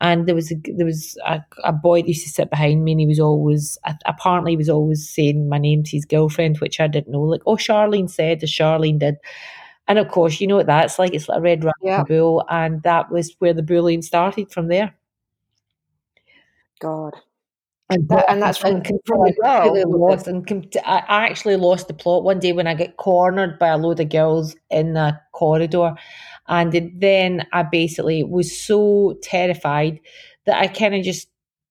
And 0.00 0.26
there 0.26 0.34
was 0.34 0.52
a, 0.52 0.56
there 0.76 0.84
was 0.84 1.16
a, 1.26 1.40
a 1.64 1.72
boy 1.72 2.02
that 2.02 2.08
used 2.08 2.24
to 2.24 2.30
sit 2.30 2.50
behind 2.50 2.84
me, 2.84 2.92
and 2.92 3.00
he 3.00 3.06
was 3.06 3.20
always 3.20 3.78
apparently 4.04 4.52
he 4.52 4.56
was 4.56 4.68
always 4.68 5.08
saying 5.08 5.48
my 5.48 5.58
name 5.58 5.84
to 5.84 5.90
his 5.96 6.04
girlfriend, 6.04 6.58
which 6.58 6.80
I 6.80 6.86
didn't 6.86 7.12
know. 7.12 7.22
Like, 7.22 7.42
oh, 7.46 7.56
Sharleen 7.56 8.10
said, 8.10 8.42
as 8.42 8.50
Sharleen 8.50 8.98
did. 8.98 9.16
And 9.88 9.98
of 9.98 10.08
course, 10.08 10.40
you 10.40 10.48
know 10.48 10.56
what 10.56 10.66
that's 10.66 10.98
like. 10.98 11.14
It's 11.14 11.28
like 11.28 11.38
a 11.38 11.40
red 11.40 11.64
rag 11.64 11.74
yeah. 11.82 12.04
bull, 12.04 12.44
and 12.50 12.82
that 12.82 13.10
was 13.10 13.34
where 13.38 13.54
the 13.54 13.62
bullying 13.62 14.02
started 14.02 14.50
from 14.50 14.68
there. 14.68 14.94
God. 16.80 17.14
And, 17.88 18.08
that, 18.08 18.24
and 18.28 18.42
that's 18.42 18.58
from, 18.58 18.82
from 18.82 19.20
the 19.20 19.32
girl. 19.40 20.00
Lost 20.08 20.26
and 20.26 20.76
I 20.84 21.04
actually 21.08 21.54
lost 21.54 21.86
the 21.86 21.94
plot 21.94 22.24
one 22.24 22.40
day 22.40 22.52
when 22.52 22.66
I 22.66 22.74
get 22.74 22.96
cornered 22.96 23.60
by 23.60 23.68
a 23.68 23.78
load 23.78 24.00
of 24.00 24.08
girls 24.08 24.56
in 24.70 24.94
the 24.94 25.16
corridor. 25.32 25.94
And 26.48 26.92
then 27.00 27.46
I 27.52 27.62
basically 27.64 28.22
was 28.22 28.56
so 28.56 29.18
terrified 29.22 30.00
that 30.46 30.60
I 30.60 30.68
kind 30.68 30.94
of 30.94 31.02
just 31.02 31.28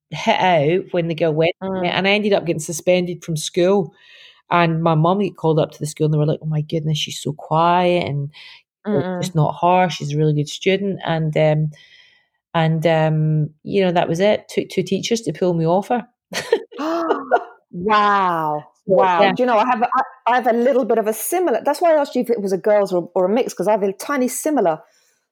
hit 0.09 0.39
out 0.39 0.85
when 0.91 1.07
the 1.07 1.15
girl 1.15 1.33
went. 1.33 1.55
Mm. 1.61 1.87
And 1.87 2.07
I 2.07 2.11
ended 2.11 2.33
up 2.33 2.45
getting 2.45 2.59
suspended 2.59 3.23
from 3.23 3.37
school. 3.37 3.93
And 4.51 4.83
my 4.83 4.95
mum 4.95 5.19
got 5.19 5.37
called 5.37 5.59
up 5.59 5.71
to 5.71 5.79
the 5.79 5.87
school 5.87 6.05
and 6.05 6.13
they 6.13 6.17
were 6.17 6.25
like, 6.25 6.39
oh 6.41 6.47
my 6.47 6.61
goodness, 6.61 6.97
she's 6.97 7.19
so 7.19 7.33
quiet 7.33 8.07
and 8.07 8.31
mm. 8.85 9.21
just 9.21 9.35
not 9.35 9.55
harsh. 9.55 9.97
She's 9.97 10.13
a 10.13 10.17
really 10.17 10.33
good 10.33 10.49
student. 10.49 10.99
And, 11.03 11.35
um, 11.35 11.71
and 12.55 12.87
um, 12.87 13.49
you 13.63 13.83
know 13.83 13.91
that 13.91 14.07
was 14.07 14.21
it. 14.21 14.47
Took 14.47 14.69
two 14.69 14.81
teachers 14.81 15.21
to 15.21 15.33
pull 15.33 15.53
me 15.53 15.67
off 15.67 15.89
her. 15.89 16.07
wow, 17.71 18.63
wow. 18.85 19.21
Yeah. 19.21 19.33
Do 19.33 19.43
you 19.43 19.47
know 19.47 19.57
I 19.57 19.65
have 19.65 19.81
a, 19.81 19.89
I 20.27 20.35
have 20.35 20.47
a 20.47 20.53
little 20.53 20.85
bit 20.85 20.97
of 20.97 21.07
a 21.07 21.13
similar. 21.13 21.61
That's 21.63 21.81
why 21.81 21.93
I 21.93 21.99
asked 21.99 22.15
you 22.15 22.21
if 22.21 22.29
it 22.29 22.41
was 22.41 22.53
a 22.53 22.57
girls 22.57 22.93
or, 22.93 23.11
or 23.15 23.25
a 23.25 23.29
mix 23.29 23.53
because 23.53 23.67
I 23.67 23.71
have 23.71 23.83
a 23.83 23.93
tiny 23.93 24.27
similar 24.27 24.79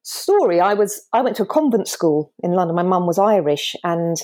story. 0.03 0.60
I 0.60 0.74
was 0.74 1.07
I 1.13 1.22
went 1.22 1.36
to 1.38 1.43
a 1.43 1.48
convent 1.48 1.88
school 1.88 2.31
in 2.43 2.51
London. 2.51 2.75
My 2.75 2.83
mum 2.83 3.07
was 3.07 3.17
Irish, 3.17 3.75
and 3.83 4.17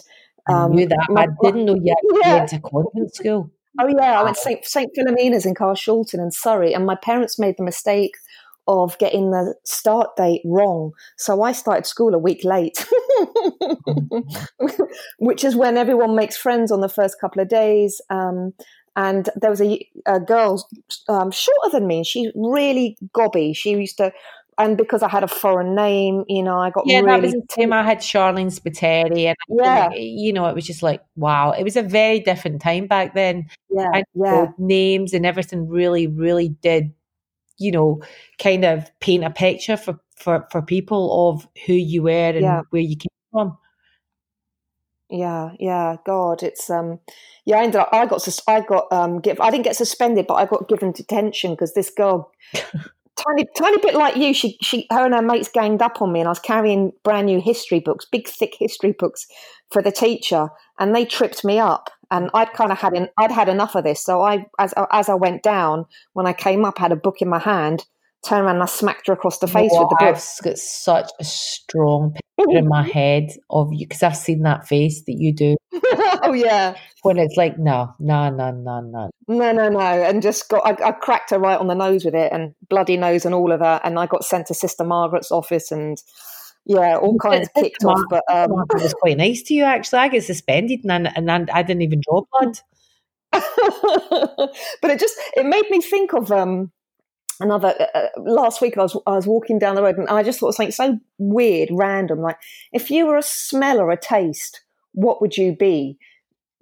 um, 0.48 0.72
I 0.72 0.76
knew 0.76 0.88
that. 0.88 1.08
My, 1.10 1.24
I 1.24 1.28
didn't 1.42 1.66
know 1.66 1.80
yet 1.82 1.98
yeah. 2.22 2.38
went 2.38 2.50
to 2.50 2.60
convent 2.60 3.16
school. 3.16 3.52
Oh 3.80 3.88
yeah, 3.88 4.20
I 4.20 4.24
went 4.24 4.36
to 4.36 4.42
St. 4.42 4.66
St. 4.66 4.92
Philomena's 4.96 5.46
in 5.46 5.54
Carshalton 5.54 6.20
in 6.20 6.32
Surrey, 6.32 6.74
and 6.74 6.86
my 6.86 6.96
parents 6.96 7.40
made 7.40 7.56
the 7.58 7.64
mistake 7.64 8.14
of 8.68 8.98
getting 9.00 9.32
the 9.32 9.56
start 9.64 10.16
date 10.16 10.42
wrong. 10.46 10.92
So 11.18 11.42
I 11.42 11.54
started 11.54 11.88
school 11.88 12.14
a 12.14 12.20
week 12.20 12.44
late, 12.44 12.86
which 15.18 15.44
is 15.44 15.56
when 15.56 15.76
everyone 15.76 16.16
makes 16.16 16.38
friends 16.38 16.72
on 16.72 16.82
the 16.82 16.90
first 16.90 17.20
couple 17.20 17.42
of 17.42 17.50
days. 17.50 18.00
Um, 18.10 18.54
and 18.96 19.30
there 19.36 19.50
was 19.50 19.62
a, 19.62 19.88
a 20.06 20.20
girl 20.20 20.68
um, 21.08 21.32
shorter 21.32 21.70
than 21.72 21.88
me. 21.88 22.04
She's 22.04 22.32
really 22.36 22.98
gobby. 23.14 23.54
She 23.54 23.72
used 23.72 23.98
to, 23.98 24.12
and 24.58 24.78
because 24.78 25.04
I 25.04 25.10
had 25.10 25.24
a 25.24 25.28
foreign 25.28 25.76
name, 25.76 26.26
you 26.28 26.44
know, 26.44 26.60
I 26.60 26.70
got 26.70 26.86
yeah. 26.86 27.00
Really 27.00 27.12
that 27.12 27.22
was 27.22 27.32
the 27.34 27.46
same. 27.52 27.74
I 27.74 27.84
had 27.84 28.00
Sharleen 28.00 28.48
Spiteri, 28.48 29.26
and 29.26 29.38
yeah, 29.50 29.92
you 29.94 30.34
know, 30.34 30.48
it 30.48 30.56
was 30.56 30.66
just 30.66 30.84
like 30.84 31.02
wow. 31.16 31.52
It 31.52 31.64
was 31.64 31.76
a 31.76 31.84
very 31.84 32.20
different 32.20 32.62
time 32.62 32.88
back 32.88 33.14
then. 33.14 33.50
Yeah, 33.70 33.90
and 33.94 34.06
yeah. 34.14 34.48
Names 34.58 35.14
and 35.14 35.26
everything 35.26 35.68
really, 35.68 36.08
really 36.08 36.50
did 36.50 36.94
you 37.60 37.72
know, 37.72 38.02
kind 38.40 38.66
of 38.66 38.90
paint 39.00 39.24
a 39.24 39.30
picture 39.30 39.78
for, 39.78 40.00
for, 40.16 40.48
for 40.50 40.62
people 40.62 41.30
of 41.30 41.48
who 41.66 41.74
you 41.74 42.04
were 42.04 42.30
and 42.30 42.42
yeah. 42.42 42.62
where 42.72 42.82
you 42.82 42.96
came 42.96 43.10
from. 43.32 43.58
Yeah, 45.10 45.52
yeah, 45.60 45.96
God, 46.06 46.44
it's 46.44 46.70
um, 46.70 47.00
yeah. 47.46 47.58
I 47.58 47.64
ended 47.64 47.82
up, 47.82 47.90
I 47.92 48.06
got, 48.06 48.22
sus- 48.22 48.44
I 48.48 48.62
got 48.62 48.92
um, 48.92 49.20
give, 49.20 49.40
I 49.42 49.50
didn't 49.50 49.64
get 49.64 49.76
suspended, 49.76 50.28
but 50.28 50.36
I 50.36 50.46
got 50.46 50.68
given 50.70 50.92
detention 50.92 51.52
because 51.52 51.74
this 51.74 51.90
girl, 51.90 52.32
tiny, 52.54 53.48
tiny 53.58 53.78
bit 53.80 53.96
like 53.96 54.18
you, 54.18 54.36
she, 54.36 54.58
she, 54.62 54.86
her 54.92 55.06
and 55.06 55.16
her 55.16 55.22
mates 55.24 55.50
ganged 55.50 55.82
up 55.82 56.00
on 56.02 56.12
me, 56.12 56.20
and 56.20 56.28
I 56.28 56.32
was 56.32 56.40
carrying 56.40 56.92
brand 57.04 57.26
new 57.26 57.42
history 57.42 57.80
books, 57.80 58.06
big 58.12 58.28
thick 58.28 58.56
history 58.60 58.92
books 58.92 59.26
for 59.72 59.82
the 59.82 59.92
teacher, 59.92 60.50
and 60.80 60.96
they 60.96 61.06
tripped 61.06 61.44
me 61.44 61.58
up, 61.58 61.90
and 62.12 62.30
I'd 62.36 62.54
kind 62.54 62.72
of 62.72 62.78
had 62.78 62.94
in, 62.94 63.10
I'd 63.18 63.32
had 63.32 63.50
enough 63.50 63.74
of 63.74 63.86
this. 63.86 64.04
So 64.04 64.22
I, 64.22 64.46
as 64.60 64.76
as 64.92 65.10
I 65.10 65.16
went 65.16 65.42
down, 65.42 65.86
when 66.14 66.28
I 66.28 66.34
came 66.34 66.66
up, 66.66 66.76
I 66.80 66.84
had 66.84 66.92
a 66.92 66.96
book 66.96 67.22
in 67.22 67.30
my 67.30 67.40
hand. 67.40 67.86
Turned 68.28 68.46
around 68.46 68.56
and 68.56 68.64
I 68.64 68.68
smacked 68.68 69.08
her 69.08 69.14
across 69.14 69.40
the 69.40 69.48
face 69.48 69.72
with 69.72 69.90
the 69.90 69.96
book. 69.98 70.02
I've 70.02 70.44
got 70.44 70.58
such 70.58 71.10
a 71.20 71.24
strong 71.24 72.16
picture 72.38 72.58
in 72.58 72.68
my 72.68 72.84
head 72.94 73.30
of 73.50 73.70
you 73.72 73.88
because 73.88 74.04
I've 74.04 74.18
seen 74.18 74.42
that 74.44 74.68
face 74.68 75.04
that 75.06 75.14
you 75.14 75.34
do. 75.34 75.56
oh 76.24 76.34
yeah, 76.34 76.76
when 77.04 77.18
it's 77.18 77.38
like 77.38 77.58
no, 77.58 77.94
no, 78.00 78.30
no, 78.30 78.52
no, 78.52 78.82
no, 78.82 79.10
no, 79.28 79.52
no, 79.54 79.70
no, 79.70 79.80
and 79.80 80.22
just 80.22 80.50
got 80.50 80.66
I, 80.66 80.90
I 80.90 80.92
cracked 80.92 81.30
her 81.30 81.40
right 81.40 81.58
on 81.58 81.68
the 81.68 81.76
nose 81.76 82.04
with 82.04 82.16
it, 82.16 82.32
and 82.34 82.54
bloody 82.70 82.98
nose 82.98 83.26
and 83.26 83.34
all 83.34 83.54
of 83.54 83.62
that, 83.62 83.84
and 83.86 83.98
I 83.98 84.06
got 84.06 84.26
sent 84.26 84.48
to 84.48 84.54
Sister 84.54 84.84
Margaret's 84.84 85.32
office 85.32 85.72
and 85.72 85.98
yeah, 86.66 86.98
all 86.98 87.18
kinds 87.18 87.48
of 87.48 87.64
kicked 87.64 87.84
off. 87.84 88.02
But 88.10 88.24
um, 88.32 88.52
it 88.52 88.82
was 88.82 88.94
quite 88.94 89.18
nice 89.18 89.42
to 89.44 89.54
you, 89.54 89.64
actually. 89.64 90.00
I 90.00 90.08
get 90.10 90.24
suspended 90.24 90.82
and, 90.84 91.10
and 91.16 91.50
I 91.50 91.64
didn't 91.64 91.82
even 91.82 92.02
draw 92.08 92.24
blood. 92.32 92.60
but 93.32 94.92
it 94.92 95.00
just 95.00 95.16
it 95.36 95.46
made 95.46 95.70
me 95.70 95.82
think 95.82 96.14
of 96.14 96.32
um, 96.32 96.72
another. 97.40 97.74
Uh, 97.80 97.98
uh, 97.98 98.08
last 98.18 98.62
week, 98.62 98.78
I 98.78 98.82
was 98.82 98.98
I 99.08 99.12
was 99.12 99.28
walking 99.28 99.60
down 99.60 99.76
the 99.76 99.84
road 99.84 99.98
and 99.98 100.10
I 100.10 100.24
just 100.24 100.40
thought 100.40 100.56
something 100.56 100.72
so 100.72 101.00
weird, 101.18 101.70
random. 101.72 102.20
Like, 102.20 102.38
if 102.74 102.90
you 102.90 103.06
were 103.06 103.18
a 103.18 103.24
smell 103.24 103.80
or 103.80 103.92
a 103.92 104.00
taste, 104.00 104.62
what 104.94 105.22
would 105.22 105.38
you 105.38 105.56
be? 105.56 105.98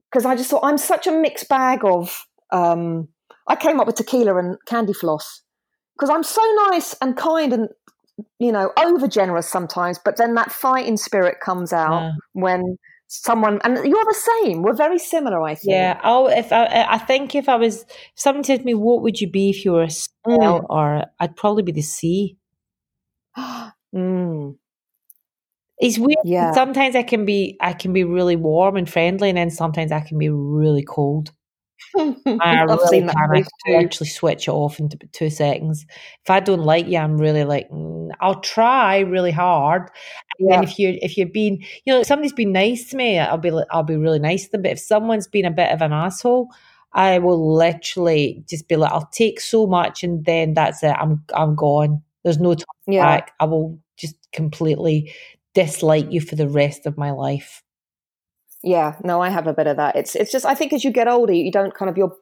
Because 0.09 0.25
I 0.25 0.35
just 0.35 0.49
thought 0.49 0.63
I'm 0.63 0.77
such 0.77 1.07
a 1.07 1.11
mixed 1.11 1.49
bag 1.49 1.83
of. 1.83 2.25
Um, 2.51 3.09
I 3.47 3.55
came 3.55 3.79
up 3.79 3.87
with 3.87 3.95
tequila 3.95 4.37
and 4.37 4.57
candy 4.65 4.93
floss 4.93 5.41
because 5.95 6.09
I'm 6.09 6.23
so 6.23 6.41
nice 6.69 6.93
and 7.01 7.15
kind 7.15 7.53
and 7.53 7.69
you 8.39 8.51
know, 8.51 8.71
over 8.77 9.07
generous 9.07 9.47
sometimes, 9.47 9.99
but 10.03 10.17
then 10.17 10.33
that 10.35 10.51
fighting 10.51 10.97
spirit 10.97 11.39
comes 11.39 11.71
out 11.71 12.01
yeah. 12.01 12.11
when 12.33 12.77
someone 13.07 13.59
and 13.63 13.77
you're 13.77 14.05
the 14.05 14.41
same. 14.43 14.61
We're 14.61 14.73
very 14.75 14.99
similar, 14.99 15.41
I 15.41 15.55
think. 15.55 15.71
Yeah. 15.71 15.99
Oh, 16.03 16.27
if 16.27 16.51
I, 16.51 16.85
I 16.89 16.97
think 16.97 17.35
if 17.35 17.49
I 17.49 17.55
was, 17.55 17.83
if 17.83 18.11
someone 18.15 18.43
said 18.43 18.59
to 18.59 18.65
me, 18.65 18.73
"What 18.73 19.01
would 19.01 19.19
you 19.19 19.29
be 19.29 19.49
if 19.49 19.65
you 19.65 19.73
were 19.73 19.83
a 19.83 19.89
snail?" 19.89 20.61
Mm. 20.61 20.65
or 20.69 21.05
I'd 21.19 21.35
probably 21.35 21.63
be 21.63 21.71
the 21.71 21.81
sea. 21.81 22.37
mm. 23.37 24.55
It's 25.79 25.99
weird. 25.99 26.17
Yeah. 26.23 26.53
Sometimes 26.53 26.95
I 26.95 27.03
can 27.03 27.25
be, 27.25 27.55
I 27.61 27.73
can 27.73 27.93
be 27.93 28.03
really 28.03 28.35
warm 28.35 28.77
and 28.77 28.89
friendly, 28.89 29.29
and 29.29 29.37
then 29.37 29.51
sometimes 29.51 29.91
I 29.91 29.99
can 29.99 30.17
be 30.17 30.29
really 30.29 30.83
cold. 30.83 31.31
I 31.97 32.37
I've 32.41 32.69
really 32.69 32.87
seen 32.87 33.05
that 33.07 33.45
I 33.67 33.73
actually 33.75 34.07
switch 34.07 34.47
it 34.47 34.51
off 34.51 34.79
in 34.79 34.89
two 35.11 35.29
seconds. 35.29 35.85
If 36.23 36.29
I 36.29 36.39
don't 36.39 36.63
like 36.63 36.87
you, 36.87 36.97
I'm 36.97 37.17
really 37.17 37.43
like 37.43 37.69
mm, 37.69 38.09
I'll 38.19 38.41
try 38.41 38.99
really 38.99 39.31
hard. 39.31 39.89
And 40.39 40.49
yeah. 40.49 40.61
if 40.61 40.79
you 40.79 40.97
if 41.01 41.17
you're 41.17 41.27
being 41.27 41.63
you 41.85 41.93
know 41.93 42.01
if 42.01 42.07
somebody's 42.07 42.33
been 42.33 42.51
nice 42.51 42.89
to 42.89 42.97
me, 42.97 43.19
I'll 43.19 43.37
be 43.37 43.51
I'll 43.71 43.83
be 43.83 43.97
really 43.97 44.19
nice 44.19 44.45
to 44.45 44.51
them. 44.51 44.63
But 44.63 44.71
if 44.71 44.79
someone's 44.79 45.27
been 45.27 45.45
a 45.45 45.51
bit 45.51 45.71
of 45.71 45.81
an 45.81 45.93
asshole, 45.93 46.49
I 46.93 47.19
will 47.19 47.55
literally 47.55 48.43
just 48.49 48.67
be 48.67 48.75
like 48.75 48.91
I'll 48.91 49.09
take 49.11 49.39
so 49.39 49.67
much 49.67 50.03
and 50.03 50.25
then 50.25 50.53
that's 50.53 50.83
it. 50.83 50.95
I'm 50.99 51.23
I'm 51.33 51.55
gone. 51.55 52.01
There's 52.23 52.39
no 52.39 52.55
time 52.55 52.65
yeah. 52.87 53.05
back. 53.05 53.33
I 53.39 53.45
will 53.45 53.79
just 53.97 54.15
completely 54.31 55.13
dislike 55.53 56.11
you 56.11 56.21
for 56.21 56.35
the 56.35 56.47
rest 56.47 56.85
of 56.85 56.97
my 56.97 57.11
life. 57.11 57.63
Yeah, 58.67 58.95
no, 59.01 59.21
I 59.21 59.29
have 59.29 59.47
a 59.47 59.53
bit 59.53 59.65
of 59.65 59.77
that. 59.77 59.95
It's 59.95 60.13
it's 60.13 60.31
just 60.31 60.45
I 60.45 60.53
think 60.53 60.73
as 60.73 60.83
you 60.83 60.91
get 60.91 61.07
older, 61.07 61.31
you 61.31 61.51
don't 61.51 61.73
kind 61.73 61.89
of 61.89 61.97
your 61.97 62.13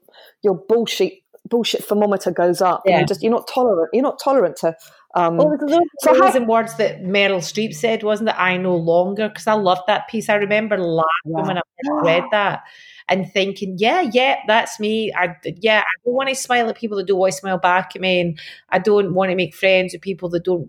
your 0.43 0.53
bullshit 0.53 1.13
bullshit 1.49 1.83
thermometer 1.83 2.31
goes 2.31 2.61
up. 2.61 2.83
Yeah. 2.85 2.99
You're 2.99 3.07
just 3.07 3.23
you're 3.23 3.31
not 3.31 3.47
tolerant. 3.47 3.89
You're 3.93 4.03
not 4.03 4.19
tolerant 4.23 4.57
to. 4.57 4.75
Um, 5.15 5.37
well, 5.37 5.57
those 5.57 5.79
so 6.01 6.13
how, 6.13 6.45
words 6.45 6.75
that 6.75 7.01
Meryl 7.01 7.39
Streep 7.39 7.73
said, 7.73 8.03
wasn't 8.03 8.29
it? 8.29 8.35
I 8.37 8.57
no 8.57 8.75
longer 8.75 9.29
because 9.29 9.47
I 9.47 9.53
loved 9.53 9.83
that 9.87 10.07
piece. 10.07 10.29
I 10.29 10.35
remember 10.35 10.77
laughing 10.77 11.07
yeah. 11.25 11.47
when 11.47 11.57
I 11.57 11.61
read 12.03 12.23
that, 12.31 12.63
and 13.07 13.31
thinking, 13.31 13.77
yeah, 13.79 14.01
yeah, 14.11 14.41
that's 14.45 14.79
me. 14.79 15.13
I 15.15 15.35
yeah, 15.61 15.79
I 15.79 16.03
don't 16.05 16.15
want 16.15 16.29
to 16.29 16.35
smile 16.35 16.69
at 16.69 16.77
people 16.77 16.97
that 16.97 17.07
don't 17.07 17.25
to 17.25 17.31
smile 17.31 17.57
back 17.57 17.95
at 17.95 18.01
me, 18.01 18.19
and 18.19 18.39
I 18.69 18.79
don't 18.79 19.13
want 19.13 19.31
to 19.31 19.35
make 19.35 19.55
friends 19.55 19.93
with 19.93 20.01
people 20.01 20.29
that 20.29 20.43
don't 20.43 20.67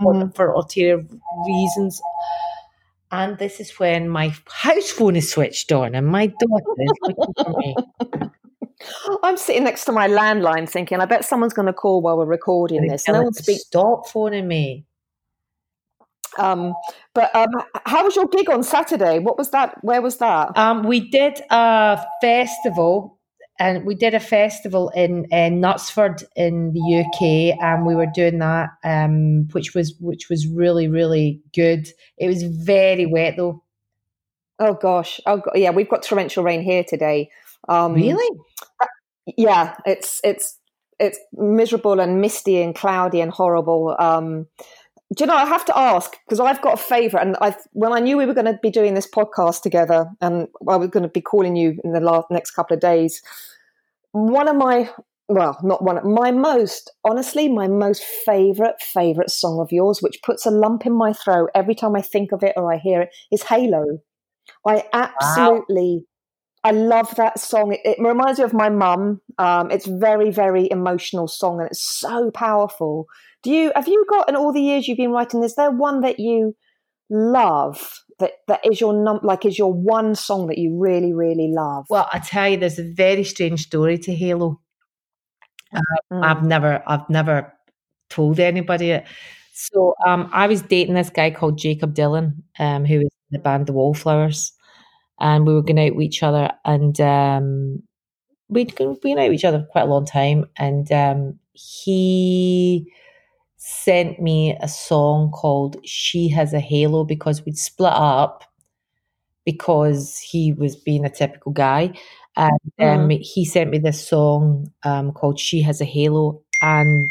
want 0.00 0.18
mm-hmm. 0.18 0.30
for 0.30 0.52
ulterior 0.52 1.04
reasons. 1.46 2.00
And 3.10 3.38
this 3.38 3.58
is 3.60 3.70
when 3.78 4.08
my 4.08 4.34
house 4.48 4.90
phone 4.90 5.16
is 5.16 5.30
switched 5.30 5.72
on, 5.72 5.94
and 5.94 6.06
my 6.06 6.26
daughter 6.26 6.74
is 6.78 6.92
looking 7.02 7.34
for 7.42 7.58
me. 7.58 7.76
I'm 9.22 9.36
sitting 9.36 9.64
next 9.64 9.84
to 9.86 9.92
my 9.92 10.08
landline 10.08 10.68
thinking, 10.68 11.00
I 11.00 11.04
bet 11.06 11.24
someone's 11.24 11.52
going 11.52 11.66
to 11.66 11.72
call 11.72 12.00
while 12.00 12.16
we're 12.16 12.26
recording 12.26 12.86
this. 12.86 13.08
And 13.08 13.16
No 13.16 13.22
one 13.24 13.32
speaks. 13.32 13.62
Stop 13.62 14.08
phoning 14.08 14.46
me. 14.46 14.84
Um, 16.36 16.74
but 17.14 17.34
um, 17.34 17.48
how 17.86 18.04
was 18.04 18.14
your 18.14 18.28
gig 18.28 18.48
on 18.48 18.62
Saturday? 18.62 19.18
What 19.18 19.38
was 19.38 19.50
that? 19.50 19.82
Where 19.82 20.00
was 20.00 20.18
that? 20.18 20.56
Um, 20.56 20.84
we 20.84 21.00
did 21.00 21.40
a 21.50 22.04
festival, 22.20 23.17
and 23.58 23.84
we 23.84 23.94
did 23.94 24.14
a 24.14 24.20
festival 24.20 24.90
in, 24.90 25.24
in 25.32 25.60
Knutsford 25.60 26.22
in 26.36 26.72
the 26.72 27.04
UK, 27.04 27.58
and 27.60 27.86
we 27.86 27.94
were 27.94 28.06
doing 28.06 28.38
that, 28.38 28.70
um, 28.84 29.48
which 29.52 29.74
was 29.74 29.94
which 30.00 30.28
was 30.28 30.46
really 30.46 30.88
really 30.88 31.40
good. 31.54 31.88
It 32.16 32.28
was 32.28 32.42
very 32.42 33.06
wet 33.06 33.34
though. 33.36 33.62
Oh 34.58 34.74
gosh! 34.74 35.20
Oh 35.26 35.42
yeah, 35.54 35.70
we've 35.70 35.88
got 35.88 36.02
torrential 36.02 36.44
rain 36.44 36.62
here 36.62 36.84
today. 36.84 37.30
Um, 37.68 37.94
really? 37.94 38.38
Yeah, 39.36 39.74
it's 39.84 40.20
it's 40.24 40.58
it's 40.98 41.18
miserable 41.32 42.00
and 42.00 42.20
misty 42.20 42.62
and 42.62 42.74
cloudy 42.74 43.20
and 43.20 43.30
horrible. 43.30 43.96
Um, 43.98 44.46
do 45.16 45.24
you 45.24 45.26
know? 45.26 45.36
I 45.36 45.46
have 45.46 45.64
to 45.66 45.78
ask 45.78 46.16
because 46.26 46.40
I've 46.40 46.60
got 46.60 46.74
a 46.74 46.82
favourite, 46.82 47.26
and 47.26 47.36
I 47.40 47.56
when 47.72 47.92
I 47.92 48.00
knew 48.00 48.16
we 48.16 48.26
were 48.26 48.34
going 48.34 48.52
to 48.52 48.58
be 48.62 48.70
doing 48.70 48.94
this 48.94 49.08
podcast 49.08 49.62
together, 49.62 50.10
and 50.20 50.48
I 50.68 50.76
was 50.76 50.90
going 50.90 51.02
to 51.02 51.08
be 51.08 51.20
calling 51.20 51.56
you 51.56 51.78
in 51.82 51.92
the 51.92 52.00
last 52.00 52.26
next 52.30 52.50
couple 52.50 52.74
of 52.74 52.80
days. 52.80 53.22
One 54.12 54.48
of 54.48 54.56
my 54.56 54.90
well, 55.28 55.58
not 55.62 55.82
one, 55.82 56.00
my 56.14 56.30
most, 56.30 56.90
honestly, 57.04 57.48
my 57.48 57.68
most 57.68 58.02
favorite, 58.02 58.80
favorite 58.80 59.30
song 59.30 59.60
of 59.60 59.70
yours, 59.70 60.00
which 60.00 60.22
puts 60.22 60.46
a 60.46 60.50
lump 60.50 60.86
in 60.86 60.92
my 60.92 61.12
throat 61.12 61.50
every 61.54 61.74
time 61.74 61.94
I 61.94 62.00
think 62.00 62.32
of 62.32 62.42
it 62.42 62.54
or 62.56 62.72
I 62.72 62.78
hear 62.78 63.02
it, 63.02 63.10
is 63.30 63.42
Halo. 63.42 63.98
I 64.66 64.84
absolutely 64.92 66.06
I 66.64 66.72
love 66.72 67.14
that 67.16 67.38
song. 67.38 67.72
It, 67.72 67.80
it 67.84 67.96
reminds 67.98 68.38
me 68.38 68.44
of 68.44 68.52
my 68.52 68.68
mum. 68.68 69.20
Um, 69.38 69.70
it's 69.70 69.86
very, 69.86 70.30
very 70.30 70.68
emotional 70.70 71.28
song, 71.28 71.60
and 71.60 71.70
it's 71.70 71.82
so 71.82 72.30
powerful. 72.30 73.06
Do 73.42 73.50
you 73.50 73.72
have 73.74 73.88
you 73.88 74.04
got 74.08 74.28
in 74.28 74.36
all 74.36 74.52
the 74.52 74.60
years 74.60 74.88
you've 74.88 74.98
been 74.98 75.12
writing? 75.12 75.42
Is 75.42 75.54
there 75.54 75.70
one 75.70 76.00
that 76.00 76.18
you 76.18 76.56
love 77.10 78.02
that 78.18 78.32
that 78.48 78.60
is 78.64 78.80
your 78.80 78.92
num 78.92 79.20
like 79.22 79.44
is 79.44 79.58
your 79.58 79.72
one 79.72 80.14
song 80.14 80.48
that 80.48 80.58
you 80.58 80.76
really, 80.78 81.12
really 81.12 81.50
love? 81.52 81.86
Well, 81.88 82.08
I 82.12 82.18
tell 82.18 82.48
you, 82.48 82.56
there's 82.56 82.78
a 82.78 82.92
very 82.92 83.24
strange 83.24 83.62
story 83.62 83.98
to 83.98 84.14
Halo. 84.14 84.60
Uh, 85.74 85.80
mm. 86.12 86.24
I've 86.24 86.42
never, 86.44 86.82
I've 86.86 87.08
never 87.10 87.52
told 88.08 88.40
anybody 88.40 88.90
it. 88.90 89.06
So 89.52 89.94
um, 90.06 90.30
I 90.32 90.46
was 90.46 90.62
dating 90.62 90.94
this 90.94 91.10
guy 91.10 91.30
called 91.30 91.58
Jakob 91.58 91.94
Dylan, 91.94 92.42
um, 92.58 92.84
who 92.84 92.98
was 92.98 93.04
in 93.04 93.32
the 93.32 93.38
band 93.38 93.66
The 93.66 93.72
Wallflowers 93.72 94.52
and 95.20 95.46
we 95.46 95.54
were 95.54 95.62
going 95.62 95.78
out 95.78 95.96
with 95.96 96.04
each 96.04 96.22
other, 96.22 96.50
and 96.64 97.00
um, 97.00 97.82
we'd 98.48 98.74
been 98.76 99.18
out 99.18 99.28
with 99.28 99.32
each 99.32 99.44
other 99.44 99.60
for 99.60 99.66
quite 99.66 99.82
a 99.82 99.90
long 99.90 100.06
time, 100.06 100.46
and 100.56 100.90
um, 100.92 101.38
he 101.52 102.90
sent 103.68 104.18
me 104.18 104.56
a 104.60 104.68
song 104.68 105.30
called 105.30 105.76
"She 105.84 106.28
Has 106.28 106.54
a 106.54 106.60
Halo" 106.60 107.04
because 107.04 107.44
we'd 107.44 107.58
split 107.58 107.92
up 107.92 108.44
because 109.44 110.18
he 110.18 110.52
was 110.52 110.74
being 110.76 111.04
a 111.04 111.10
typical 111.10 111.52
guy. 111.52 111.92
And 112.36 112.60
um, 112.78 113.08
mm. 113.08 113.20
he 113.20 113.44
sent 113.44 113.70
me 113.70 113.78
this 113.78 114.06
song 114.06 114.72
um, 114.84 115.12
called 115.12 115.38
"She 115.38 115.60
Has 115.62 115.80
a 115.80 115.84
Halo," 115.84 116.42
and 116.62 117.10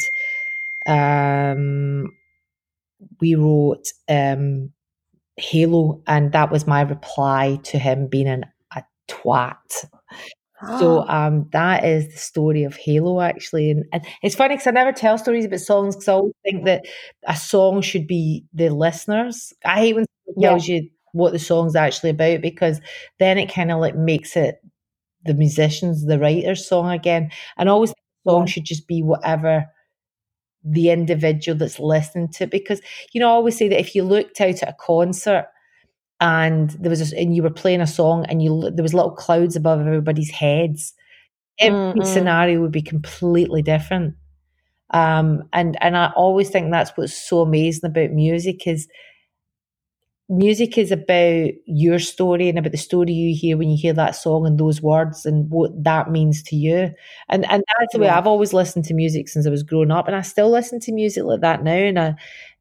um, 0.88 2.12
we 3.22 3.36
wrote 3.36 3.88
um, 4.10 4.72
Halo, 5.38 6.02
and 6.08 6.32
that 6.32 6.52
was 6.52 6.66
my 6.66 6.82
reply 6.82 7.60
to 7.64 7.78
him 7.78 8.08
being 8.08 8.28
an, 8.28 8.46
a 8.76 8.84
twat. 9.08 9.86
So 10.80 11.06
um, 11.08 11.48
that 11.52 11.84
is 11.84 12.12
the 12.12 12.20
story 12.20 12.64
of 12.64 12.76
Halo, 12.76 13.22
actually, 13.22 13.72
and, 13.72 13.86
and 13.94 14.06
it's 14.24 14.36
funny 14.36 14.56
because 14.56 14.68
I 14.68 14.72
never 14.72 14.92
tell 14.92 15.18
stories 15.18 15.46
about 15.46 15.60
songs 15.60 15.96
because 15.96 16.08
I 16.08 16.14
always 16.14 16.34
think 16.44 16.66
that 16.66 16.86
a 17.28 17.36
song 17.36 17.82
should 17.82 18.08
be 18.08 18.46
the 18.54 18.70
listeners. 18.70 19.54
I 19.66 19.80
hate 19.80 19.96
when 19.96 20.06
someone 20.26 20.42
yeah. 20.42 20.50
tells 20.50 20.68
you 20.68 20.90
what 21.14 21.34
the 21.34 21.40
song's 21.40 21.76
actually 21.76 22.12
about 22.12 22.42
because 22.42 22.80
then 23.20 23.38
it 23.38 23.52
kind 23.54 23.72
of 23.72 23.80
like 23.80 23.96
makes 23.96 24.36
it 24.36 24.58
the 25.26 25.34
musicians, 25.34 26.06
the 26.06 26.20
writer's 26.20 26.68
song 26.68 26.90
again. 26.90 27.32
And 27.58 27.70
I 27.70 27.72
always 27.72 27.92
the 27.92 28.32
song 28.32 28.46
should 28.46 28.66
just 28.66 28.88
be 28.88 29.04
whatever 29.04 29.66
the 30.64 30.90
individual 30.90 31.58
that's 31.58 31.80
listening 31.80 32.30
to 32.34 32.46
it. 32.46 32.52
Because, 32.52 32.82
you 33.14 33.22
know, 33.22 33.28
I 33.28 33.32
always 33.32 33.58
say 33.58 33.68
that 33.70 33.80
if 33.80 33.96
you 33.96 34.04
looked 34.04 34.42
out 34.42 34.64
at 34.64 34.70
a 34.70 34.76
concert 34.80 35.48
and 36.20 36.72
there 36.72 36.90
was 36.90 37.14
a, 37.14 37.18
and 37.18 37.36
you 37.36 37.44
were 37.44 37.50
playing 37.50 37.82
a 37.82 37.88
song 37.88 38.26
and 38.28 38.42
you 38.42 38.72
there 38.74 38.84
was 38.84 38.94
little 38.94 39.12
clouds 39.12 39.56
above 39.56 39.80
everybody's 39.80 40.32
heads, 40.32 40.94
every 41.60 41.78
mm-hmm. 41.78 42.04
scenario 42.04 42.62
would 42.62 42.72
be 42.72 42.82
completely 42.82 43.62
different. 43.62 44.16
Um, 44.92 45.44
and 45.54 45.78
and 45.82 45.98
I 45.98 46.12
always 46.16 46.50
think 46.50 46.72
that's 46.72 46.92
what's 46.96 47.14
so 47.14 47.42
amazing 47.42 47.90
about 47.90 48.12
music 48.12 48.66
is 48.68 48.88
music 50.30 50.78
is 50.78 50.92
about 50.92 51.52
your 51.66 52.00
story 52.00 52.50
and 52.50 52.60
about 52.60 52.72
the 52.74 52.78
story 52.78 53.14
you 53.14 53.36
hear 53.36 53.58
when 53.58 53.70
you 53.70 53.78
hear 53.80 53.94
that 53.94 54.16
song 54.16 54.46
and 54.46 54.60
those 54.60 54.82
words 54.82 55.26
and 55.26 55.50
what 55.50 55.72
that 55.84 56.12
means 56.12 56.44
to 56.44 56.56
you. 56.56 56.92
And 57.30 57.50
and 57.52 57.64
that's 57.80 57.94
the 57.94 58.00
way 58.00 58.10
I've 58.10 58.28
always 58.28 58.54
listened 58.54 58.86
to 58.86 58.94
music 58.94 59.28
since 59.30 59.46
I 59.46 59.50
was 59.50 59.64
growing 59.64 59.92
up, 59.92 60.08
and 60.08 60.16
I 60.16 60.22
still 60.22 60.50
listen 60.50 60.80
to 60.82 60.92
music 60.92 61.24
like 61.24 61.42
that 61.42 61.64
now. 61.64 61.72
And 61.72 62.00
I, 62.00 62.16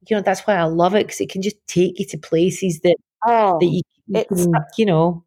you 0.08 0.16
know, 0.16 0.22
that's 0.22 0.42
why 0.42 0.56
I 0.56 0.64
love 0.64 0.94
it 0.94 1.06
because 1.06 1.20
it 1.20 1.30
can 1.30 1.42
just 1.42 1.56
take 1.66 1.98
you 1.98 2.06
to 2.06 2.18
places 2.18 2.80
that 2.80 2.96
oh, 3.26 3.58
that 3.60 3.66
you, 3.66 3.82
you 4.06 4.24
can, 4.24 4.54
you 4.76 4.86
know, 4.86 5.24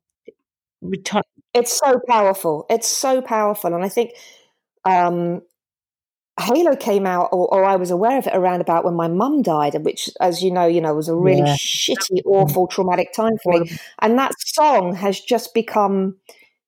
return. 0.81 1.23
It's 1.53 1.77
so 1.77 1.99
powerful. 2.07 2.65
It's 2.69 2.88
so 2.88 3.21
powerful, 3.21 3.73
and 3.73 3.83
I 3.83 3.89
think 3.89 4.12
um, 4.85 5.41
Halo 6.39 6.75
came 6.75 7.05
out, 7.05 7.29
or, 7.31 7.53
or, 7.53 7.65
I 7.65 7.75
was 7.75 7.91
aware 7.91 8.17
of 8.17 8.27
it 8.27 8.35
around 8.35 8.62
about 8.62 8.85
when 8.85 8.95
my 8.95 9.07
mum 9.07 9.41
died, 9.41 9.75
which, 9.83 10.09
as 10.21 10.41
you 10.41 10.51
know, 10.51 10.65
you 10.67 10.79
know, 10.79 10.93
was 10.93 11.09
a 11.09 11.15
really 11.15 11.39
yeah. 11.39 11.55
shitty, 11.55 12.21
awful, 12.25 12.67
traumatic 12.67 13.12
time 13.13 13.38
for 13.43 13.59
me. 13.59 13.71
And 13.99 14.17
that 14.17 14.31
song 14.39 14.95
has 14.95 15.19
just 15.19 15.53
become 15.53 16.15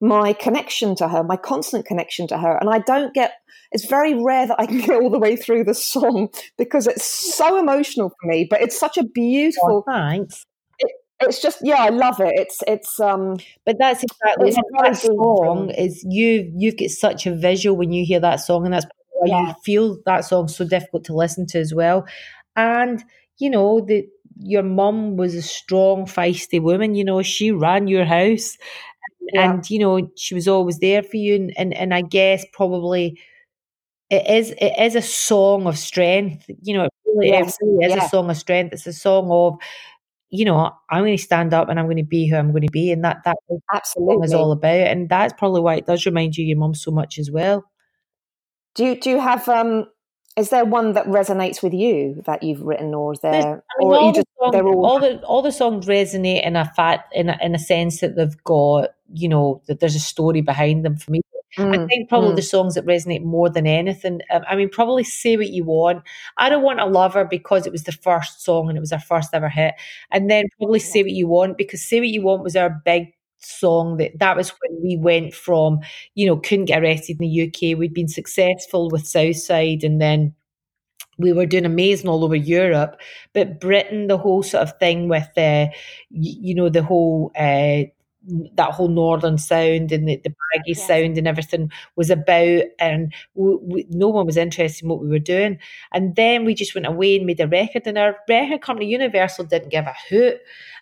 my 0.02 0.34
connection 0.34 0.96
to 0.96 1.08
her, 1.08 1.24
my 1.24 1.38
constant 1.38 1.86
connection 1.86 2.28
to 2.28 2.38
her. 2.38 2.58
And 2.58 2.70
I 2.70 2.80
don't 2.80 3.14
get. 3.14 3.34
It's 3.72 3.86
very 3.86 4.14
rare 4.22 4.48
that 4.48 4.60
I 4.60 4.66
can 4.66 4.80
get 4.80 5.02
all 5.02 5.10
the 5.10 5.20
way 5.20 5.38
through 5.38 5.64
the 5.64 5.74
song 5.74 6.28
because 6.58 6.88
it's 6.88 7.06
so 7.06 7.58
emotional 7.58 8.10
for 8.10 8.28
me. 8.28 8.46
But 8.50 8.62
it's 8.62 8.78
such 8.78 8.98
a 8.98 9.04
beautiful. 9.04 9.86
Oh, 9.88 9.92
thanks 9.92 10.46
it's 11.22 11.42
just 11.42 11.60
yeah 11.62 11.78
i 11.80 11.90
love 11.90 12.20
it 12.20 12.32
it's 12.36 12.60
it's 12.68 13.00
um 13.00 13.38
but 13.66 13.78
that's 13.80 14.04
exactly 14.04 14.50
it's 14.50 14.58
that 14.80 14.98
song 14.98 15.70
is 15.72 16.04
you 16.08 16.52
you've 16.56 16.78
got 16.78 16.90
such 16.90 17.26
a 17.26 17.36
visual 17.36 17.76
when 17.76 17.92
you 17.92 18.06
hear 18.06 18.20
that 18.20 18.38
song 18.38 18.66
and 18.66 18.74
that's 18.74 18.86
why 19.22 19.28
yeah. 19.28 19.48
you 19.48 19.56
feel 19.64 19.98
that 20.06 20.26
song 20.26 20.48
so 20.48 20.66
difficult 20.66 21.04
to 21.06 21.14
listen 21.14 21.46
to 21.46 21.60
as 21.60 21.74
well. 21.74 22.06
And 22.56 23.04
you 23.38 23.50
know 23.50 23.82
that 23.82 24.08
your 24.40 24.64
mum 24.64 25.16
was 25.16 25.36
a 25.36 25.42
strong, 25.42 26.06
feisty 26.06 26.62
woman. 26.62 26.96
You 26.96 27.06
know 27.06 27.22
she 27.22 27.52
ran 27.52 27.88
your 27.88 28.06
house, 28.06 28.58
yeah. 29.34 29.52
and 29.52 29.70
you 29.70 29.80
know 29.80 30.12
she 30.18 30.34
was 30.34 30.48
always 30.48 30.80
there 30.80 31.04
for 31.04 31.18
you. 31.18 31.36
And, 31.36 31.54
and 31.58 31.74
and 31.74 31.94
I 31.94 32.02
guess 32.02 32.46
probably 32.52 33.20
it 34.10 34.28
is 34.28 34.52
it 34.52 34.74
is 34.80 34.96
a 34.96 35.02
song 35.02 35.68
of 35.68 35.78
strength. 35.78 36.50
You 36.62 36.78
know, 36.78 36.84
it 36.86 36.92
really, 37.06 37.30
yes. 37.30 37.58
it 37.60 37.66
really 37.66 37.86
is 37.86 37.96
yeah. 37.96 38.06
a 38.06 38.10
song 38.10 38.30
of 38.30 38.38
strength. 38.38 38.74
It's 38.74 38.88
a 38.88 38.94
song 38.94 39.30
of 39.30 39.58
you 40.32 40.46
know, 40.46 40.72
I'm 40.90 41.04
going 41.04 41.18
to 41.18 41.22
stand 41.22 41.54
up 41.54 41.68
and 41.68 41.78
I'm 41.78 41.86
going 41.86 41.98
to 41.98 42.04
be 42.04 42.28
who 42.28 42.38
I'm 42.38 42.52
going 42.52 42.66
to 42.66 42.72
be, 42.72 42.92
and 42.92 43.04
that 43.04 43.18
that 43.26 43.38
absolutely 43.72 44.26
is 44.26 44.34
all 44.34 44.54
about. 44.54 44.88
And 44.88 45.10
that's 45.10 45.34
probably 45.38 45.62
why 45.62 45.76
it 45.76 45.86
does 45.86 46.06
remind 46.06 46.38
you 46.38 46.46
of 46.46 46.48
your 46.48 46.58
mum 46.58 46.74
so 46.74 46.90
much 46.90 47.20
as 47.20 47.30
well. 47.30 47.66
Do 48.76 48.86
you 48.86 49.00
do 49.00 49.10
you 49.10 49.20
have 49.20 49.48
um 49.50 49.88
is 50.38 50.50
there 50.50 50.64
one 50.64 50.94
that 50.94 51.06
resonates 51.08 51.62
with 51.62 51.74
you 51.74 52.24
that 52.26 52.42
you've 52.42 52.62
written 52.62 52.94
or 52.94 53.12
is 53.12 53.20
there 53.20 53.34
I 53.34 53.80
mean, 53.80 53.90
or 53.90 53.96
all, 53.98 54.14
just, 54.14 54.26
the 54.40 54.52
songs, 54.52 54.56
all, 54.56 54.86
all 54.86 55.00
the 55.00 55.22
all 55.24 55.42
the 55.42 55.52
songs 55.52 55.86
resonate 55.86 56.46
in 56.46 56.56
a 56.56 56.66
fat 56.66 57.06
in 57.12 57.28
a, 57.28 57.38
in 57.42 57.54
a 57.54 57.60
sense 57.60 58.00
that 58.00 58.16
they've 58.16 58.44
got 58.46 58.92
you 59.14 59.28
know 59.28 59.62
that 59.68 59.82
there's 59.82 59.96
a 59.96 60.00
story 60.00 60.40
behind 60.40 60.86
them 60.86 60.96
for 60.96 61.12
me 61.12 61.20
mm, 61.58 61.78
I 61.78 61.88
think 61.88 62.10
probably 62.10 62.34
mm. 62.34 62.36
the 62.36 62.42
songs 62.42 62.76
that 62.76 62.86
resonate 62.86 63.24
more 63.24 63.50
than 63.50 63.68
anything. 63.68 64.22
Um, 64.32 64.44
I 64.50 64.56
mean, 64.56 64.70
probably 64.70 65.04
"Say 65.04 65.38
What 65.38 65.50
You 65.50 65.64
Want." 65.64 66.04
I 66.38 66.50
don't 66.50 66.64
want 66.64 66.80
a 66.80 66.86
lover 66.86 67.26
because 67.26 67.66
it 67.66 67.72
was 67.72 67.84
the 67.84 67.92
first 67.92 68.44
song 68.44 68.70
and 68.70 68.78
it 68.78 68.82
was 68.82 68.94
our 68.94 69.00
first 69.00 69.30
ever 69.34 69.50
hit, 69.50 69.76
and 70.12 70.30
then 70.30 70.46
probably 70.58 70.80
"Say 70.80 71.04
What 71.04 71.12
You 71.12 71.28
Want" 71.28 71.58
because 71.58 71.84
"Say 71.84 72.00
What 72.00 72.10
You 72.10 72.22
Want" 72.22 72.44
was 72.44 72.56
our 72.56 72.82
big 72.86 73.14
song 73.44 73.98
that 73.98 74.18
that 74.20 74.38
was 74.38 74.50
when 74.50 74.84
we 74.84 74.98
went 74.98 75.34
from 75.34 75.80
you 76.16 76.28
know 76.28 76.38
couldn't 76.38 76.66
get 76.66 76.82
arrested 76.82 77.18
in 77.20 77.28
the 77.28 77.48
UK 77.48 77.78
we'd 77.78 77.94
been 77.94 78.08
successful 78.08 78.90
with 78.90 79.08
Southside 79.08 79.84
and 79.84 80.00
then 80.00 80.34
we 81.18 81.34
were 81.34 81.46
doing 81.46 81.66
amazing 81.66 82.08
all 82.08 82.24
over 82.24 82.36
Europe 82.36 83.00
but 83.34 83.60
Britain 83.60 84.08
the 84.08 84.18
whole 84.18 84.44
sort 84.44 84.64
of 84.64 84.78
thing 84.78 85.10
with 85.10 85.30
uh, 85.38 85.68
you, 86.10 86.50
you 86.50 86.56
know 86.56 86.70
the 86.70 86.84
whole 86.84 87.32
uh, 87.36 87.84
that 88.54 88.72
whole 88.72 88.88
northern 88.88 89.38
sound 89.38 89.92
and 89.92 90.08
the, 90.08 90.18
the 90.24 90.30
baggy 90.30 90.74
yes. 90.74 90.88
sound 90.88 91.18
and 91.18 91.28
everything 91.28 91.72
was 91.96 92.10
about 92.10 92.64
and 92.80 93.14
we, 93.34 93.56
we, 93.62 93.88
no 93.90 94.10
one 94.10 94.26
was 94.26 94.38
interested 94.38 94.84
in 94.84 94.90
what 94.90 95.02
we 95.02 95.08
were 95.08 95.20
doing 95.20 95.58
and 95.92 96.16
then 96.16 96.46
we 96.46 96.54
just 96.54 96.76
went 96.76 96.86
away 96.86 97.18
and 97.18 97.26
made 97.26 97.40
a 97.40 97.48
record 97.48 97.82
and 97.86 97.98
our 97.98 98.16
record 98.30 98.62
company 98.62 98.88
universal 98.88 99.44
didn't 99.44 99.70
give 99.70 99.86
a 99.86 99.96
hoot 100.08 100.38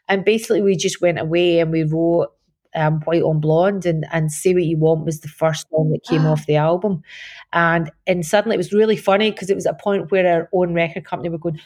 and 0.10 0.26
basically 0.26 0.62
we 0.62 0.76
just 0.76 1.02
went 1.02 1.20
away 1.20 1.60
and 1.60 1.72
we 1.72 1.84
wrote 1.84 2.30
um, 2.76 3.00
White 3.02 3.24
on 3.24 3.40
Blonde 3.40 3.86
and, 3.86 4.06
and 4.12 4.32
Say 4.32 4.54
What 4.54 4.64
You 4.64 4.78
Want 4.78 5.06
was 5.06 5.22
the 5.22 5.28
first 5.28 5.68
song 5.70 5.92
that 5.92 6.04
came 6.04 6.26
off 6.26 6.46
the 6.46 6.56
album. 6.56 7.02
And 7.52 7.92
and 8.06 8.26
suddenly 8.26 8.56
it 8.56 8.60
was 8.60 8.74
really 8.74 8.98
funny 8.98 9.32
because 9.32 9.50
it 9.50 9.56
was 9.56 9.66
a 9.66 9.74
point 9.74 10.12
where 10.12 10.32
our 10.32 10.50
own 10.54 10.74
record 10.74 11.06
company 11.06 11.30
were 11.30 11.40
going, 11.40 11.60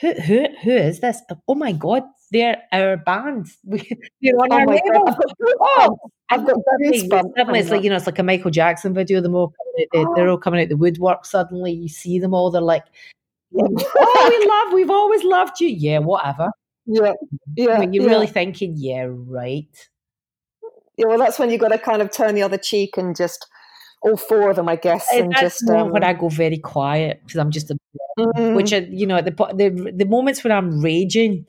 who 0.00 0.12
who 0.14 0.46
who 0.62 0.70
is 0.70 1.00
this? 1.00 1.20
Oh 1.46 1.54
my 1.54 1.72
god, 1.72 2.02
they're 2.32 2.62
our 2.72 2.96
band. 2.96 3.48
We, 3.64 3.88
they're 4.20 4.36
on 4.36 4.48
oh 4.50 4.56
our 4.56 4.66
label. 4.66 5.04
God, 5.04 5.24
oh, 5.60 5.98
I've 6.30 6.46
got 6.46 6.56
goosebumps. 6.82 7.36
Suddenly, 7.36 7.60
it's 7.60 7.70
like 7.70 7.82
you 7.84 7.90
know, 7.90 7.96
it's 7.96 8.06
like 8.06 8.18
a 8.18 8.22
Michael 8.22 8.50
Jackson 8.50 8.94
video. 8.94 9.20
Them 9.20 9.34
all 9.34 9.52
coming 9.52 9.86
out, 9.94 10.10
oh. 10.10 10.14
they're 10.16 10.28
all 10.28 10.38
coming 10.38 10.62
out 10.62 10.68
the 10.68 10.76
woodwork. 10.76 11.24
Suddenly, 11.26 11.72
you 11.72 11.88
see 11.88 12.18
them 12.18 12.34
all. 12.34 12.50
They're 12.50 12.62
like, 12.62 12.84
"Oh, 13.54 13.66
we 14.40 14.48
love. 14.48 14.74
We've 14.74 14.90
always 14.90 15.22
loved 15.24 15.60
you." 15.60 15.68
Yeah, 15.68 15.98
whatever. 15.98 16.50
Yeah, 16.86 17.12
yeah. 17.54 17.78
When 17.78 17.92
you're 17.92 18.04
yeah. 18.04 18.10
really 18.10 18.26
thinking, 18.26 18.74
yeah, 18.76 19.06
right. 19.08 19.88
Yeah, 20.96 21.06
well, 21.06 21.18
that's 21.18 21.38
when 21.38 21.50
you've 21.50 21.60
got 21.60 21.68
to 21.68 21.78
kind 21.78 22.02
of 22.02 22.10
turn 22.10 22.34
the 22.34 22.42
other 22.42 22.58
cheek 22.58 22.96
and 22.96 23.16
just 23.16 23.46
all 24.02 24.16
four 24.16 24.50
of 24.50 24.56
them, 24.56 24.68
I 24.68 24.76
guess, 24.76 25.06
and 25.12 25.34
just 25.38 25.68
um, 25.70 25.90
when 25.90 26.02
I 26.02 26.12
go 26.12 26.28
very 26.28 26.58
quiet 26.58 27.22
because 27.24 27.38
I'm 27.38 27.50
just 27.50 27.70
a, 27.70 27.78
mm. 28.18 28.56
which 28.56 28.72
you 28.72 29.06
know 29.06 29.20
the 29.22 29.30
the 29.30 29.92
the 29.94 30.04
moments 30.04 30.42
when 30.42 30.52
I'm 30.52 30.80
raging 30.80 31.46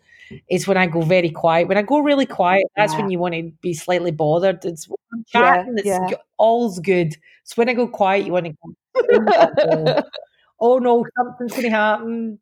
is 0.50 0.68
when 0.68 0.78
I 0.78 0.88
go 0.88 1.02
very 1.02 1.30
quiet. 1.30 1.68
When 1.68 1.78
I 1.78 1.82
go 1.82 2.00
really 2.00 2.26
quiet, 2.26 2.66
that's 2.76 2.94
yeah. 2.94 3.00
when 3.00 3.10
you 3.10 3.20
want 3.20 3.34
to 3.36 3.52
be 3.62 3.74
slightly 3.74 4.12
bothered. 4.12 4.64
It's 4.66 4.88
chatting, 5.28 5.76
yeah, 5.84 6.00
it's 6.04 6.12
yeah. 6.12 6.18
all's 6.38 6.80
good. 6.80 7.16
So 7.44 7.56
when 7.56 7.70
I 7.70 7.74
go 7.74 7.88
quiet, 7.88 8.26
you 8.26 8.34
want 8.34 8.46
to 8.46 8.54
go, 8.54 10.04
oh 10.60 10.78
no, 10.80 11.06
something's 11.18 11.52
going 11.52 11.64
to 11.64 11.70
happen. 11.70 12.40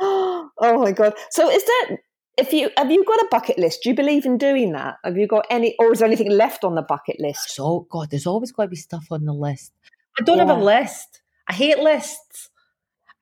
oh 0.00 0.50
my 0.58 0.92
god! 0.92 1.14
So 1.30 1.48
is 1.48 1.64
that 1.64 1.96
if 2.36 2.52
you 2.52 2.70
have 2.76 2.90
you 2.90 3.04
got 3.04 3.20
a 3.20 3.28
bucket 3.30 3.58
list? 3.58 3.80
Do 3.82 3.90
you 3.90 3.94
believe 3.94 4.26
in 4.26 4.38
doing 4.38 4.72
that? 4.72 4.96
Have 5.04 5.16
you 5.16 5.26
got 5.26 5.46
any, 5.50 5.76
or 5.78 5.92
is 5.92 6.00
there 6.00 6.06
anything 6.06 6.30
left 6.30 6.64
on 6.64 6.74
the 6.74 6.82
bucket 6.82 7.20
list? 7.20 7.50
So 7.50 7.86
God, 7.90 8.10
there's 8.10 8.26
always 8.26 8.52
got 8.52 8.64
to 8.64 8.68
be 8.68 8.76
stuff 8.76 9.06
on 9.10 9.24
the 9.24 9.32
list. 9.32 9.72
I 10.18 10.22
don't 10.22 10.38
have 10.38 10.48
a 10.48 10.54
list. 10.54 11.22
I 11.48 11.52
hate 11.52 11.78
lists. 11.78 12.50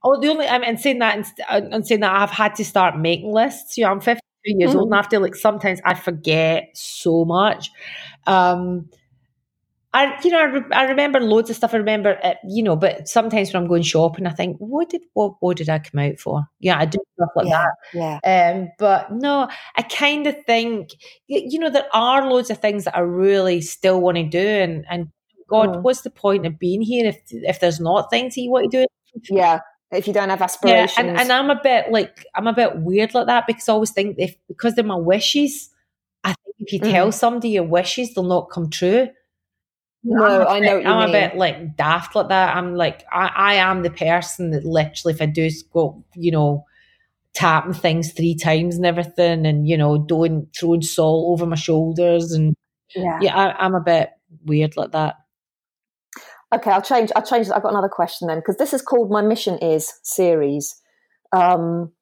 Oh, 0.04 0.20
the 0.20 0.28
only 0.28 0.46
I'm 0.46 0.76
saying 0.76 0.98
that 0.98 1.32
and 1.48 1.86
saying 1.86 2.00
that 2.00 2.14
I've 2.14 2.30
had 2.30 2.54
to 2.56 2.64
start 2.64 2.98
making 2.98 3.32
lists. 3.32 3.78
You 3.78 3.84
know, 3.84 3.92
I'm 3.92 4.00
52 4.00 4.20
years 4.44 4.70
mm-hmm. 4.70 4.80
old, 4.80 4.88
and 4.88 4.98
after 4.98 5.18
like 5.18 5.36
sometimes 5.36 5.80
I 5.84 5.94
forget 5.94 6.70
so 6.74 7.24
much. 7.24 7.70
Um, 8.26 8.88
I, 9.94 10.18
you 10.24 10.30
know, 10.30 10.38
I, 10.38 10.44
re- 10.44 10.72
I, 10.72 10.84
remember 10.84 11.20
loads 11.20 11.50
of 11.50 11.56
stuff. 11.56 11.74
I 11.74 11.76
remember, 11.76 12.18
it, 12.24 12.38
you 12.48 12.62
know, 12.62 12.76
but 12.76 13.08
sometimes 13.08 13.52
when 13.52 13.62
I'm 13.62 13.68
going 13.68 13.82
shopping, 13.82 14.26
I 14.26 14.30
think, 14.30 14.56
what 14.58 14.88
did 14.88 15.02
what 15.12 15.34
what 15.40 15.58
did 15.58 15.68
I 15.68 15.80
come 15.80 16.00
out 16.00 16.18
for? 16.18 16.48
Yeah, 16.60 16.78
I 16.78 16.86
do 16.86 16.98
stuff 17.14 17.28
like 17.36 17.46
yeah, 17.46 17.66
that. 17.92 18.20
Yeah. 18.24 18.52
Um, 18.54 18.68
but 18.78 19.12
no, 19.12 19.48
I 19.76 19.82
kind 19.82 20.26
of 20.26 20.34
think, 20.46 20.92
you 21.26 21.58
know, 21.58 21.68
there 21.68 21.88
are 21.92 22.28
loads 22.28 22.48
of 22.48 22.58
things 22.58 22.84
that 22.84 22.96
I 22.96 23.00
really 23.00 23.60
still 23.60 24.00
want 24.00 24.16
to 24.16 24.24
do, 24.24 24.38
and 24.38 24.86
and 24.88 25.08
God, 25.48 25.68
mm. 25.68 25.82
what's 25.82 26.00
the 26.00 26.10
point 26.10 26.46
of 26.46 26.58
being 26.58 26.80
here 26.80 27.06
if 27.06 27.20
if 27.30 27.60
there's 27.60 27.80
not 27.80 28.08
things 28.08 28.34
that 28.34 28.40
you 28.40 28.50
want 28.50 28.70
to 28.70 28.86
do? 28.86 28.86
Yeah. 29.28 29.60
If 29.92 30.06
you 30.06 30.12
don't 30.12 30.30
have 30.30 30.40
aspirations, 30.40 30.96
yeah, 30.96 31.04
and, 31.04 31.18
and 31.18 31.32
I'm 31.32 31.50
a 31.50 31.60
bit 31.62 31.92
like 31.92 32.24
I'm 32.34 32.46
a 32.46 32.54
bit 32.54 32.78
weird 32.78 33.12
like 33.14 33.26
that 33.26 33.46
because 33.46 33.68
I 33.68 33.72
always 33.72 33.90
think 33.90 34.16
if 34.18 34.34
because 34.48 34.74
they're 34.74 34.84
my 34.84 34.96
wishes, 34.96 35.68
I 36.24 36.28
think 36.28 36.56
if 36.60 36.72
you 36.72 36.80
mm. 36.80 36.90
tell 36.90 37.12
somebody 37.12 37.50
your 37.50 37.64
wishes, 37.64 38.14
they'll 38.14 38.24
not 38.24 38.50
come 38.50 38.70
true. 38.70 39.08
No, 40.04 40.46
I 40.46 40.58
know. 40.58 40.80
I'm 40.80 40.98
mean. 40.98 41.08
a 41.08 41.12
bit 41.12 41.36
like 41.36 41.76
daft 41.76 42.14
like 42.16 42.28
that. 42.28 42.56
I'm 42.56 42.74
like, 42.74 43.04
I, 43.12 43.30
I 43.34 43.54
am 43.54 43.82
the 43.82 43.90
person 43.90 44.50
that 44.50 44.64
literally, 44.64 45.14
if 45.14 45.22
I 45.22 45.26
do 45.26 45.48
go, 45.72 46.04
you 46.16 46.32
know, 46.32 46.64
tapping 47.34 47.72
things 47.72 48.12
three 48.12 48.34
times 48.34 48.76
and 48.76 48.86
everything, 48.86 49.46
and 49.46 49.68
you 49.68 49.76
know, 49.76 49.98
doing 49.98 50.48
throwing 50.58 50.82
salt 50.82 51.32
over 51.32 51.46
my 51.46 51.56
shoulders, 51.56 52.32
and 52.32 52.56
yeah, 52.96 53.18
yeah, 53.20 53.36
I, 53.36 53.64
I'm 53.64 53.74
a 53.74 53.80
bit 53.80 54.10
weird 54.44 54.76
like 54.76 54.92
that. 54.92 55.16
Okay, 56.54 56.70
I'll 56.70 56.82
change. 56.82 57.10
I'll 57.16 57.24
change. 57.24 57.48
I've 57.50 57.62
got 57.62 57.72
another 57.72 57.88
question 57.88 58.28
then, 58.28 58.38
because 58.38 58.56
this 58.56 58.72
is 58.72 58.82
called 58.82 59.10
"My 59.10 59.22
Mission 59.22 59.58
Is" 59.58 59.92
series. 60.02 60.80
Um, 61.32 61.92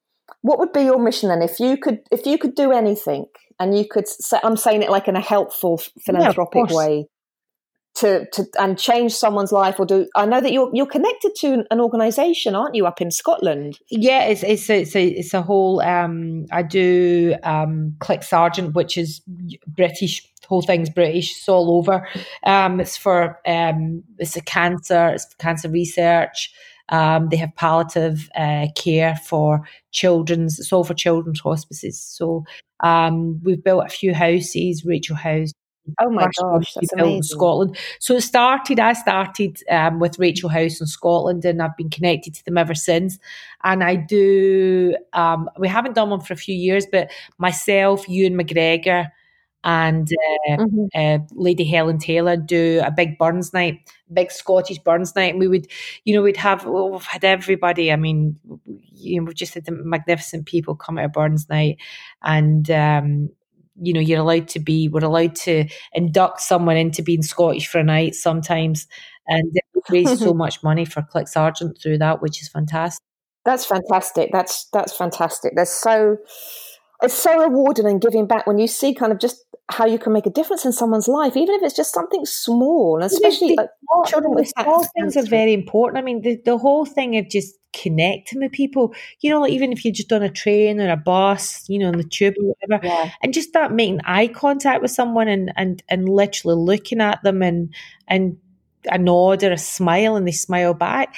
what 0.43 0.59
would 0.59 0.73
be 0.73 0.83
your 0.83 0.99
mission 0.99 1.29
then, 1.29 1.43
if 1.43 1.61
you 1.61 1.77
could, 1.77 2.01
if 2.11 2.27
you 2.27 2.39
could 2.39 2.55
do 2.55 2.73
anything, 2.73 3.27
and 3.59 3.77
you 3.77 3.87
could? 3.89 4.09
Say, 4.09 4.39
I'm 4.43 4.57
saying 4.57 4.83
it 4.83 4.91
like 4.91 5.09
in 5.09 5.17
a 5.17 5.21
helpful, 5.21 5.79
philanthropic 6.05 6.71
yeah, 6.71 6.77
way 6.77 7.09
to, 7.97 8.27
to 8.33 8.47
and 8.59 8.79
change 8.79 9.13
someone's 9.13 9.53
life 9.53 9.79
or 9.79 9.87
do 9.87 10.09
I 10.15 10.25
know 10.25 10.41
that 10.41 10.53
you're 10.53 10.71
you're 10.73 10.87
connected 10.87 11.35
to 11.41 11.65
an 11.71 11.81
organization 11.81 12.55
aren't 12.55 12.75
you 12.75 12.87
up 12.87 13.01
in 13.01 13.11
Scotland? 13.11 13.79
Yeah 13.91 14.25
it's 14.25 14.43
it's 14.43 14.71
a, 14.71 14.81
it's 14.81 14.97
a, 14.97 15.07
it's 15.07 15.35
a 15.35 15.43
whole 15.43 15.81
um 15.83 16.47
I 16.53 16.63
do 16.63 17.35
um 17.43 17.97
CLIC 17.99 18.23
Sargent 18.23 18.75
which 18.75 18.97
is 18.97 19.21
British 19.67 20.27
whole 20.49 20.63
thing's 20.63 20.91
British 20.91 21.33
it's 21.33 21.49
all 21.49 21.77
over. 21.79 22.07
Um 22.45 22.81
it's 22.81 22.97
for 22.97 23.41
um 23.47 24.03
it's 24.19 24.37
a 24.37 24.43
cancer 24.43 25.09
it's 25.09 25.27
cancer 25.35 25.69
research. 25.69 26.53
Um, 26.91 27.29
they 27.29 27.37
have 27.37 27.55
palliative 27.55 28.29
uh, 28.35 28.67
care 28.75 29.15
for 29.15 29.63
children's, 29.93 30.59
it's 30.59 30.73
all 30.73 30.83
for 30.83 30.93
children's 30.93 31.39
hospices. 31.39 32.03
So 32.03 32.45
um, 32.81 33.41
we've 33.45 33.63
built 33.63 33.87
a 33.87 33.89
few 33.89 34.13
houses, 34.13 34.85
Rachel 34.85 35.15
House, 35.15 35.53
Oh 36.01 36.11
my 36.11 36.29
gosh, 36.41 36.75
that's 36.75 36.93
amazing. 36.93 37.17
in 37.17 37.23
Scotland. 37.23 37.77
So 37.99 38.17
it 38.17 38.23
started, 38.23 38.79
I 38.81 38.93
started 38.93 39.59
um, 39.71 39.99
with 39.99 40.19
Rachel 40.19 40.49
House 40.49 40.81
in 40.81 40.87
Scotland 40.87 41.45
and 41.45 41.63
I've 41.63 41.77
been 41.77 41.91
connected 41.91 42.35
to 42.35 42.45
them 42.45 42.59
ever 42.59 42.75
since. 42.75 43.19
And 43.65 43.83
I 43.83 43.97
do, 43.97 44.95
um, 45.13 45.49
we 45.59 45.69
haven't 45.69 45.95
done 45.95 46.11
one 46.11 46.21
for 46.21 46.33
a 46.33 46.37
few 46.37 46.55
years, 46.55 46.87
but 46.91 47.11
myself, 47.39 48.09
Ewan 48.09 48.39
McGregor, 48.39 49.09
and 49.63 50.09
uh, 50.49 50.57
mm-hmm. 50.57 50.87
uh, 50.95 51.19
Lady 51.33 51.65
Helen 51.65 51.99
Taylor 51.99 52.37
do 52.37 52.81
a 52.85 52.91
big 52.91 53.19
Burns 53.19 53.53
night, 53.53 53.81
big 54.13 54.31
Scottish 54.31 54.79
Burns 54.79 55.15
night, 55.15 55.33
and 55.33 55.39
we 55.39 55.49
would, 55.49 55.67
you 56.05 56.15
know, 56.15 56.23
we'd 56.23 56.37
have 56.39 56.65
well, 56.65 56.91
we've 56.91 57.05
had 57.05 57.25
everybody. 57.25 57.93
I 57.93 57.97
mean, 57.97 58.39
you 58.65 59.21
know, 59.21 59.27
we've 59.27 59.35
just 59.35 59.55
had 59.55 59.67
the 59.67 59.73
magnificent 59.73 60.47
people 60.47 60.75
come 60.75 60.99
at 60.99 61.03
our 61.03 61.09
Burns 61.09 61.49
night, 61.49 61.77
and 62.23 62.71
um, 62.71 63.31
you 63.81 63.93
know, 63.93 64.01
you're 64.01 64.21
allowed 64.21 64.49
to 64.49 64.61
be, 64.61 64.89
we're 64.89 65.05
allowed 65.05 65.35
to 65.37 65.67
induct 65.93 66.41
someone 66.41 66.77
into 66.77 67.03
being 67.03 67.23
Scottish 67.23 67.67
for 67.67 67.79
a 67.79 67.85
night 67.85 68.15
sometimes. 68.15 68.87
And 69.27 69.57
raise 69.91 70.19
so 70.19 70.35
much 70.35 70.63
money 70.63 70.85
for 70.85 71.03
CLIC 71.03 71.29
Sargent 71.29 71.79
through 71.81 71.99
that, 71.99 72.21
which 72.21 72.43
is 72.43 72.49
fantastic. 72.49 73.05
That's 73.45 73.65
fantastic. 73.65 74.31
That's 74.33 74.67
that's 74.73 74.97
fantastic. 74.97 75.53
There's 75.55 75.71
so 75.71 76.19
it's 77.03 77.15
so 77.15 77.39
rewarding 77.39 77.87
and 77.87 78.01
giving 78.01 78.27
back 78.27 78.47
when 78.47 78.59
you 78.59 78.67
see 78.67 78.95
kind 78.95 79.13
of 79.13 79.19
just 79.19 79.45
how 79.71 79.87
you 79.87 79.99
can 79.99 80.13
make 80.13 80.27
a 80.27 80.31
difference 80.31 80.65
in 80.65 80.73
someone's 80.73 81.09
life, 81.09 81.37
even 81.37 81.55
if 81.55 81.63
it's 81.63 81.77
just 81.77 81.95
something 81.95 82.27
small, 82.27 83.03
especially 83.03 83.55
like 83.57 83.71
children 84.07 84.35
with 84.35 84.49
small 84.59 84.85
things 84.97 85.17
are 85.17 85.25
very 85.25 85.55
important. 85.55 85.99
I 85.99 86.03
mean, 86.03 86.23
the, 86.23 86.39
the 86.45 86.59
whole 86.59 86.85
thing 86.85 87.17
of 87.17 87.29
just 87.31 87.55
connecting 87.73 88.41
with 88.41 88.53
people, 88.53 88.95
you 89.21 89.31
know, 89.31 89.41
like 89.41 89.53
even 89.53 89.73
if 89.73 89.85
you're 89.85 89.95
just 89.95 90.13
on 90.13 90.23
a 90.23 90.31
train 90.31 90.81
or 90.81 90.91
a 90.91 90.97
bus, 90.97 91.65
you 91.69 91.79
know, 91.79 91.89
on 91.89 91.97
the 91.97 92.05
tube 92.05 92.35
or 92.41 92.55
whatever, 92.55 92.87
yeah. 92.87 93.11
and 93.23 93.35
just 93.35 93.53
that 93.53 93.73
making 93.73 94.01
eye 94.05 94.29
contact 94.29 94.83
with 94.83 94.91
someone 94.91 95.29
and 95.29 95.53
and 95.57 95.83
and 95.89 96.09
literally 96.09 96.57
looking 96.57 97.01
at 97.01 97.23
them 97.23 97.43
and 97.43 97.75
and 98.09 98.39
a 98.91 98.99
nod 98.99 99.43
or 99.43 99.53
a 99.53 99.59
smile 99.59 100.17
and 100.17 100.27
they 100.27 100.33
smile 100.33 100.73
back 100.73 101.15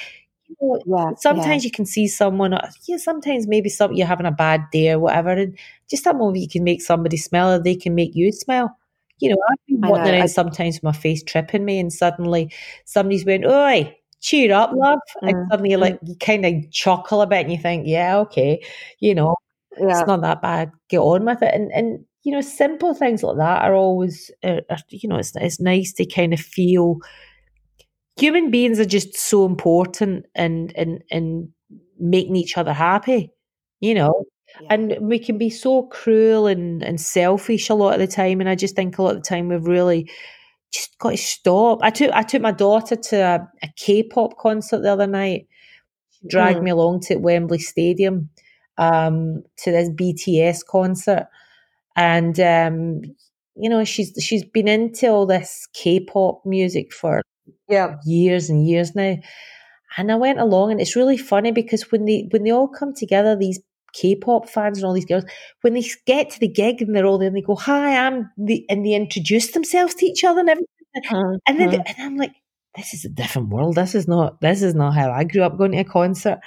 yeah, 0.85 1.11
sometimes 1.17 1.63
yeah. 1.63 1.67
you 1.67 1.71
can 1.71 1.85
see 1.85 2.07
someone, 2.07 2.53
uh, 2.53 2.69
yeah, 2.87 2.97
sometimes 2.97 3.47
maybe 3.47 3.69
some 3.69 3.93
you're 3.93 4.07
having 4.07 4.25
a 4.25 4.31
bad 4.31 4.69
day 4.71 4.91
or 4.91 4.99
whatever, 4.99 5.31
and 5.31 5.57
just 5.89 6.03
that 6.05 6.15
moment 6.15 6.39
you 6.39 6.47
can 6.47 6.63
make 6.63 6.81
somebody 6.81 7.17
smile 7.17 7.53
or 7.53 7.59
they 7.59 7.75
can 7.75 7.95
make 7.95 8.15
you 8.15 8.31
smile. 8.31 8.77
You 9.19 9.29
know, 9.29 9.37
I've 9.49 9.65
been 9.67 9.89
wandering 9.89 10.19
around 10.19 10.29
sometimes 10.29 10.77
with 10.77 10.83
my 10.83 10.91
face 10.91 11.23
tripping 11.23 11.65
me, 11.65 11.79
and 11.79 11.91
suddenly 11.91 12.51
somebody's 12.85 13.25
went, 13.25 13.45
Oi, 13.45 13.95
cheer 14.23 14.53
up, 14.53 14.71
love. 14.73 14.99
And 15.21 15.47
suddenly 15.51 15.71
you're 15.71 15.79
like, 15.79 15.99
you 16.03 16.15
kind 16.15 16.45
of 16.45 16.71
chuckle 16.71 17.21
a 17.21 17.27
bit 17.27 17.41
and 17.41 17.51
you 17.51 17.59
think, 17.59 17.85
Yeah, 17.85 18.17
okay, 18.19 18.63
you 18.99 19.13
know, 19.13 19.35
yeah. 19.77 19.99
it's 19.99 20.07
not 20.07 20.21
that 20.21 20.41
bad, 20.41 20.71
get 20.89 20.99
on 20.99 21.25
with 21.25 21.43
it. 21.43 21.53
And, 21.53 21.71
and 21.73 22.05
you 22.23 22.31
know, 22.31 22.41
simple 22.41 22.93
things 22.95 23.21
like 23.21 23.37
that 23.37 23.61
are 23.63 23.75
always, 23.75 24.31
uh, 24.43 24.61
are, 24.69 24.77
you 24.89 25.09
know, 25.09 25.17
it's, 25.17 25.33
it's 25.35 25.59
nice 25.59 25.91
to 25.93 26.05
kind 26.05 26.33
of 26.33 26.39
feel 26.39 26.99
human 28.17 28.49
beings 28.49 28.79
are 28.79 28.85
just 28.85 29.15
so 29.17 29.45
important 29.45 30.25
and 30.35 30.71
and 30.77 31.03
and 31.11 31.49
making 31.99 32.35
each 32.35 32.57
other 32.57 32.73
happy, 32.73 33.31
you 33.81 33.93
know. 33.93 34.25
Yeah. 34.61 34.67
And 34.69 34.97
we 35.01 35.17
can 35.17 35.39
be 35.39 35.49
so 35.49 35.83
cruel 35.83 36.45
and, 36.45 36.83
and 36.83 37.01
selfish 37.01 37.69
a 37.69 37.73
lot 37.73 37.95
of 37.95 37.99
the 37.99 38.07
time. 38.07 38.39
And 38.39 38.47
I 38.47 38.53
just 38.53 38.75
think 38.75 38.97
a 38.97 39.01
lot 39.01 39.15
of 39.15 39.23
the 39.23 39.27
time 39.27 39.49
we've 39.49 39.65
really 39.65 40.11
just 40.73 40.97
got 40.97 41.11
to 41.11 41.17
stop. 41.17 41.79
I 41.81 41.89
took 41.89 42.11
I 42.11 42.23
took 42.23 42.41
my 42.41 42.51
daughter 42.51 42.95
to 42.95 43.17
a 43.17 43.49
a 43.61 43.67
K-pop 43.75 44.37
concert 44.37 44.81
the 44.81 44.91
other 44.91 45.07
night. 45.07 45.47
She 46.11 46.27
dragged 46.27 46.59
mm. 46.59 46.63
me 46.63 46.71
along 46.71 47.01
to 47.01 47.17
Wembley 47.17 47.59
Stadium 47.59 48.29
um, 48.77 49.43
to 49.57 49.71
this 49.71 49.89
BTS 49.89 50.65
concert, 50.65 51.27
and 51.95 52.39
um, 52.39 53.01
you 53.55 53.69
know, 53.69 53.83
she's 53.83 54.13
she's 54.19 54.43
been 54.43 54.67
into 54.67 55.07
all 55.09 55.25
this 55.25 55.67
K-pop 55.73 56.45
music 56.45 56.93
for 56.93 57.21
yeah 57.69 57.97
years 58.05 58.49
and 58.49 58.67
years 58.67 58.95
now. 58.95 59.15
And 59.95 60.11
I 60.11 60.15
went 60.15 60.39
along, 60.39 60.71
and 60.71 60.81
it's 60.81 60.95
really 60.95 61.17
funny 61.17 61.51
because 61.51 61.91
when 61.91 62.05
they 62.05 62.27
when 62.31 62.43
they 62.43 62.51
all 62.51 62.67
come 62.67 62.93
together, 62.95 63.35
these 63.35 63.59
K-pop 63.93 64.49
fans 64.49 64.77
and 64.77 64.85
all 64.85 64.93
these 64.93 65.05
girls, 65.05 65.25
when 65.61 65.73
they 65.73 65.85
get 66.05 66.29
to 66.31 66.39
the 66.39 66.47
gig 66.47 66.81
and 66.81 66.95
they're 66.95 67.05
all 67.05 67.17
there, 67.17 67.27
and 67.27 67.37
they 67.37 67.41
go, 67.41 67.55
"Hi, 67.55 68.05
I'm 68.05 68.29
the," 68.37 68.65
and 68.69 68.85
they 68.85 68.93
introduce 68.93 69.51
themselves 69.51 69.95
to 69.95 70.05
each 70.05 70.23
other 70.23 70.41
and 70.41 70.49
everything, 70.49 70.67
mm-hmm. 71.05 71.35
and 71.47 71.59
then 71.59 71.73
and 71.73 71.95
I'm 71.99 72.17
like, 72.17 72.33
"This 72.75 72.93
is 72.93 73.05
a 73.05 73.09
different 73.09 73.49
world. 73.49 73.75
This 73.75 73.95
is 73.95 74.07
not 74.07 74.41
this 74.41 74.61
is 74.61 74.75
not 74.75 74.93
how 74.93 75.11
I 75.11 75.23
grew 75.23 75.43
up 75.43 75.57
going 75.57 75.71
to 75.73 75.79
a 75.79 75.83
concert." 75.83 76.39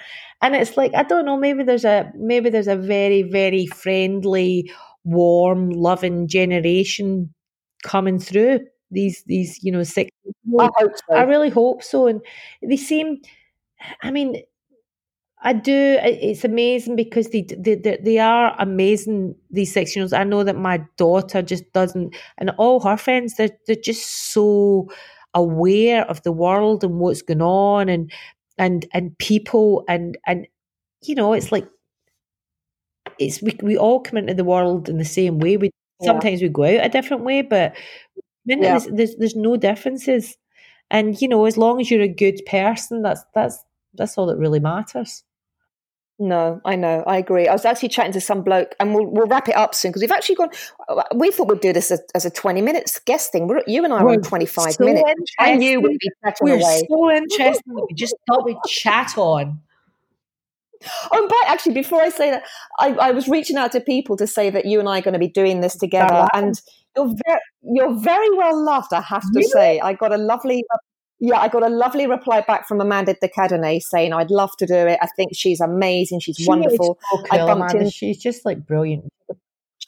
And 0.42 0.54
it's 0.54 0.76
like 0.76 0.94
I 0.94 1.02
don't 1.02 1.24
know, 1.24 1.36
maybe 1.36 1.62
there's 1.62 1.84
a 1.84 2.12
maybe 2.16 2.50
there's 2.50 2.68
a 2.68 2.76
very 2.76 3.22
very 3.22 3.66
friendly, 3.66 4.70
warm, 5.04 5.70
loving 5.70 6.28
generation 6.28 7.32
coming 7.82 8.18
through 8.18 8.60
these 8.90 9.22
these 9.26 9.58
you 9.62 9.72
know 9.72 9.82
six. 9.82 10.10
I, 10.58 10.68
so. 10.78 11.14
I 11.14 11.22
really 11.22 11.50
hope 11.50 11.82
so, 11.82 12.06
and 12.06 12.20
they 12.62 12.76
seem. 12.76 13.18
I 14.02 14.10
mean, 14.10 14.42
I 15.42 15.52
do. 15.52 15.98
It's 16.02 16.44
amazing 16.44 16.96
because 16.96 17.28
they, 17.28 17.42
they 17.42 17.76
they 17.76 18.18
are 18.18 18.56
amazing. 18.58 19.34
These 19.50 19.72
six 19.72 19.94
year 19.94 20.02
olds. 20.02 20.12
I 20.12 20.24
know 20.24 20.42
that 20.44 20.56
my 20.56 20.82
daughter 20.96 21.42
just 21.42 21.70
doesn't, 21.72 22.16
and 22.38 22.50
all 22.58 22.80
her 22.80 22.96
friends. 22.96 23.36
They're 23.36 23.50
they're 23.66 23.76
just 23.76 24.32
so 24.32 24.88
aware 25.34 26.04
of 26.08 26.22
the 26.22 26.32
world 26.32 26.82
and 26.82 26.98
what's 26.98 27.22
going 27.22 27.42
on, 27.42 27.88
and 27.88 28.10
and 28.56 28.86
and 28.92 29.16
people, 29.18 29.84
and 29.88 30.16
and 30.26 30.46
you 31.02 31.14
know, 31.14 31.34
it's 31.34 31.52
like 31.52 31.68
it's 33.18 33.42
we 33.42 33.56
we 33.62 33.76
all 33.76 34.00
come 34.00 34.16
into 34.16 34.34
the 34.34 34.44
world 34.44 34.88
in 34.88 34.98
the 34.98 35.04
same 35.04 35.38
way. 35.38 35.56
We 35.56 35.70
yeah. 36.00 36.06
sometimes 36.06 36.42
we 36.42 36.48
go 36.48 36.64
out 36.64 36.86
a 36.86 36.88
different 36.88 37.24
way, 37.24 37.42
but 37.42 37.76
yeah. 38.44 38.56
there's, 38.56 38.86
there's 38.86 39.16
there's 39.16 39.36
no 39.36 39.56
differences. 39.56 40.36
And 40.90 41.20
you 41.20 41.28
know, 41.28 41.44
as 41.44 41.56
long 41.56 41.80
as 41.80 41.90
you're 41.90 42.00
a 42.00 42.08
good 42.08 42.40
person, 42.46 43.02
that's 43.02 43.24
that's 43.34 43.62
that's 43.96 44.16
all 44.18 44.26
that 44.26 44.36
really 44.36 44.60
matters. 44.60 45.24
No, 46.18 46.62
I 46.64 46.76
know. 46.76 47.04
I 47.06 47.18
agree. 47.18 47.46
I 47.46 47.52
was 47.52 47.66
actually 47.66 47.90
chatting 47.90 48.12
to 48.12 48.22
some 48.22 48.42
bloke, 48.42 48.74
and 48.80 48.94
we'll 48.94 49.06
we'll 49.06 49.26
wrap 49.26 49.50
it 49.50 49.56
up 49.56 49.74
soon 49.74 49.90
because 49.90 50.00
we've 50.00 50.10
actually 50.10 50.36
gone. 50.36 50.48
We 51.14 51.30
thought 51.30 51.48
we'd 51.48 51.60
do 51.60 51.74
this 51.74 51.90
as, 51.90 52.00
as 52.14 52.24
a 52.24 52.30
twenty 52.30 52.62
minutes 52.62 52.98
guest 53.00 53.32
thing. 53.32 53.48
We're, 53.48 53.62
you 53.66 53.84
and 53.84 53.92
I 53.92 53.98
on 53.98 54.22
twenty 54.22 54.46
five 54.46 54.72
so 54.72 54.84
minutes. 54.84 55.04
I 55.38 55.56
knew 55.56 55.78
we'd 55.78 55.98
be 55.98 56.10
chatting 56.24 56.38
We're 56.40 56.54
away. 56.54 56.86
so 56.88 57.10
interested. 57.10 57.62
we 57.66 57.94
just 57.94 58.14
thought 58.26 58.46
we'd 58.46 58.56
chat 58.66 59.18
on. 59.18 59.60
Oh, 61.12 61.26
but 61.28 61.50
actually, 61.50 61.74
before 61.74 62.00
I 62.00 62.08
say 62.08 62.30
that, 62.30 62.44
I, 62.78 62.92
I, 62.92 63.10
was 63.10 63.28
reaching 63.28 63.56
out 63.56 63.72
to 63.72 63.80
people 63.80 64.16
to 64.18 64.26
say 64.26 64.50
that 64.50 64.66
you 64.66 64.78
and 64.78 64.88
I 64.88 64.98
are 64.98 65.02
going 65.02 65.14
to 65.14 65.18
be 65.18 65.28
doing 65.28 65.60
this 65.60 65.76
together, 65.76 66.28
and 66.32 66.60
you're 66.96 67.14
very, 67.26 67.40
you're 67.62 67.94
very 67.94 68.30
well 68.36 68.62
loved. 68.62 68.92
I 68.92 69.00
have 69.02 69.22
to 69.22 69.28
really? 69.34 69.48
say, 69.48 69.80
I 69.80 69.94
got 69.94 70.12
a 70.12 70.18
lovely 70.18 70.64
yeah, 71.18 71.38
I 71.38 71.48
got 71.48 71.62
a 71.62 71.68
lovely 71.68 72.06
reply 72.06 72.42
back 72.42 72.68
from 72.68 72.80
Amanda 72.80 73.14
de 73.14 73.28
Cadenet 73.28 73.80
saying 73.82 74.12
I'd 74.12 74.30
love 74.30 74.54
to 74.58 74.66
do 74.66 74.74
it. 74.74 74.98
I 75.00 75.06
think 75.16 75.30
she's 75.34 75.60
amazing. 75.60 76.20
She's 76.20 76.36
she 76.36 76.46
wonderful. 76.46 76.98
So 77.10 77.18
cool, 77.18 77.26
I 77.30 77.38
bumped 77.38 77.72
Amanda. 77.72 77.86
in. 77.86 77.90
She's 77.90 78.18
just 78.18 78.44
like 78.44 78.66
brilliant. 78.66 79.10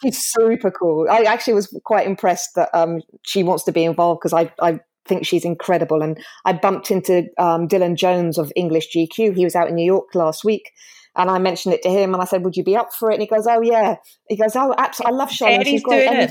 She's 0.03 0.19
super 0.19 0.71
cool. 0.71 1.07
I 1.11 1.23
actually 1.23 1.55
was 1.55 1.67
quite 1.85 2.07
impressed 2.07 2.55
that 2.55 2.71
um, 2.73 3.03
she 3.25 3.43
wants 3.43 3.65
to 3.65 3.73
be 3.73 3.85
involved 3.85 4.21
because 4.21 4.33
I, 4.33 4.53
I 4.61 4.81
think 5.07 5.27
she's 5.27 5.45
incredible. 5.45 6.03
And 6.03 6.19
I 6.45 6.53
bumped 6.53 6.91
into 6.91 7.25
um, 7.37 7.69
Dylan 7.69 7.97
Jones 7.97 8.39
of 8.39 8.53
English 8.57 8.89
GQ. 8.95 9.35
He 9.35 9.45
was 9.45 9.57
out 9.57 9.69
in 9.69 9.75
New 9.75 9.85
York 9.85 10.15
last 10.15 10.45
week. 10.45 10.71
And 11.17 11.31
I 11.31 11.39
mentioned 11.39 11.75
it 11.75 11.83
to 11.83 11.91
him, 11.91 12.15
and 12.15 12.23
I 12.23 12.27
said, 12.27 12.45
"Would 12.45 12.57
you 12.57 12.63
be 12.63 12.77
up 12.77 12.95
for 12.95 13.11
it?" 13.11 13.15
And 13.15 13.23
he 13.23 13.27
goes, 13.27 13.47
"Oh 13.47 13.61
yeah." 13.61 13.97
He 14.29 14.37
goes, 14.37 14.55
"Oh, 14.55 14.73
absolutely. 14.79 15.15
I 15.15 15.19
love 15.19 15.31
Charlotte. 15.33 15.67
She's 15.67 15.83
great." 15.83 16.31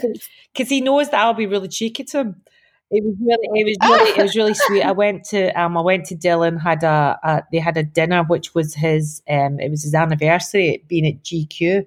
Because 0.54 0.70
he 0.70 0.80
knows 0.80 1.10
that 1.10 1.20
I'll 1.20 1.34
be 1.34 1.46
really 1.46 1.68
cheeky 1.68 2.06
to 2.06 2.20
him. 2.20 2.42
It 2.90 3.04
was 3.04 3.16
really, 3.20 3.60
it 3.60 3.66
was 3.66 3.90
really, 3.90 4.10
it 4.12 4.24
was 4.24 4.36
really 4.36 4.54
sweet. 4.54 4.82
I 4.82 4.94
went 4.94 5.26
to, 5.26 5.50
um, 5.60 5.78
I 5.78 5.82
went 5.82 6.06
to 6.06 6.16
Dylan. 6.16 6.62
Had 6.62 6.84
a, 6.84 7.20
a 7.22 7.44
they 7.52 7.60
had 7.60 7.76
a 7.76 7.84
dinner, 7.84 8.24
which 8.24 8.56
was 8.56 8.74
his, 8.74 9.22
um, 9.30 9.60
it 9.60 9.70
was 9.70 9.84
his 9.84 9.94
anniversary 9.94 10.86
being 10.88 11.06
at 11.06 11.22
GQ, 11.22 11.86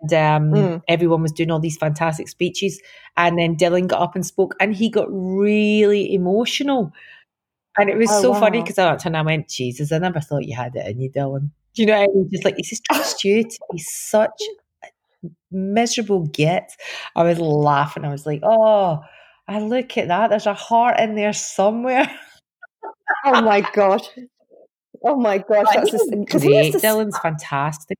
and 0.00 0.12
um, 0.12 0.50
mm. 0.52 0.82
everyone 0.86 1.22
was 1.22 1.32
doing 1.32 1.50
all 1.50 1.58
these 1.58 1.76
fantastic 1.76 2.28
speeches. 2.28 2.80
And 3.16 3.36
then 3.36 3.56
Dylan 3.56 3.88
got 3.88 4.00
up 4.00 4.14
and 4.14 4.24
spoke, 4.24 4.54
and 4.60 4.72
he 4.72 4.88
got 4.88 5.08
really 5.10 6.14
emotional. 6.14 6.92
And 7.76 7.90
it 7.90 7.96
was 7.96 8.10
oh, 8.12 8.22
so 8.22 8.30
wow. 8.30 8.40
funny 8.40 8.60
because 8.62 8.78
I 8.78 8.96
and 9.04 9.16
I 9.16 9.22
went, 9.22 9.48
Jesus, 9.48 9.90
I 9.90 9.98
never 9.98 10.20
thought 10.20 10.44
you 10.44 10.54
had 10.54 10.76
it 10.76 10.86
in 10.86 11.00
you, 11.00 11.10
Dylan. 11.10 11.50
Do 11.74 11.82
you 11.82 11.86
know? 11.86 11.94
I 11.94 12.06
was 12.06 12.30
just 12.30 12.44
like, 12.44 12.54
he 12.56 12.62
just 12.62 12.84
trust 12.84 13.24
you 13.24 13.42
to 13.42 13.58
be 13.72 13.78
such 13.78 14.40
a 14.84 14.88
miserable 15.50 16.26
git. 16.26 16.72
I 17.16 17.24
was 17.24 17.40
laughing. 17.40 18.04
I 18.04 18.12
was 18.12 18.26
like, 18.26 18.42
oh 18.44 19.00
I 19.48 19.60
look 19.60 19.96
at 19.96 20.08
that. 20.08 20.28
There's 20.28 20.46
a 20.46 20.54
heart 20.54 21.00
in 21.00 21.14
there 21.14 21.32
somewhere. 21.32 22.08
oh 23.24 23.40
my 23.40 23.66
gosh. 23.72 24.06
Oh 25.04 25.16
my 25.16 25.38
gosh. 25.38 25.66
That's 25.74 25.90
just, 25.90 26.10
great. 26.10 26.74
Dylan's 26.74 27.18
fantastic. 27.18 27.96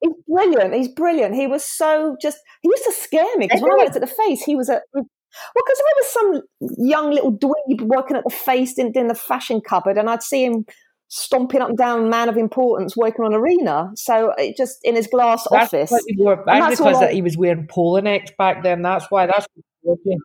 He's 0.00 0.12
brilliant. 0.28 0.74
He's 0.74 0.88
brilliant. 0.88 1.34
He 1.34 1.46
was 1.46 1.64
so 1.64 2.16
just, 2.20 2.38
he 2.62 2.68
used 2.68 2.84
to 2.84 2.92
scare 2.92 3.36
me 3.36 3.46
because 3.46 3.62
when 3.62 3.72
I 3.72 3.76
looked 3.76 3.94
at 3.94 4.00
the 4.00 4.08
face, 4.08 4.42
he 4.42 4.56
was 4.56 4.68
a, 4.68 4.80
well, 4.92 5.06
because 5.54 5.80
I 5.80 5.92
was 5.96 6.12
some 6.12 6.42
young 6.78 7.10
little 7.12 7.32
dweeb 7.32 7.82
working 7.82 8.16
at 8.16 8.24
the 8.24 8.34
face 8.34 8.76
in, 8.76 8.92
in 8.94 9.06
the 9.06 9.14
fashion 9.14 9.60
cupboard 9.60 9.96
and 9.96 10.10
I'd 10.10 10.22
see 10.22 10.44
him 10.44 10.66
stomping 11.08 11.60
up 11.60 11.68
and 11.68 11.78
down, 11.78 12.10
man 12.10 12.28
of 12.28 12.36
importance, 12.36 12.96
working 12.96 13.24
on 13.24 13.34
arena. 13.34 13.90
So 13.94 14.32
it 14.36 14.56
just 14.56 14.78
in 14.82 14.96
his 14.96 15.06
glass 15.06 15.46
that's 15.50 15.72
office. 15.72 15.92
Wore, 16.18 16.48
I 16.48 16.70
just 16.70 16.82
was 16.82 16.98
that 16.98 17.12
he 17.12 17.22
was 17.22 17.36
wearing 17.36 17.68
polo 17.68 18.00
necks 18.00 18.32
back 18.36 18.64
then. 18.64 18.82
That's 18.82 19.06
why. 19.10 19.26
That's 19.26 19.46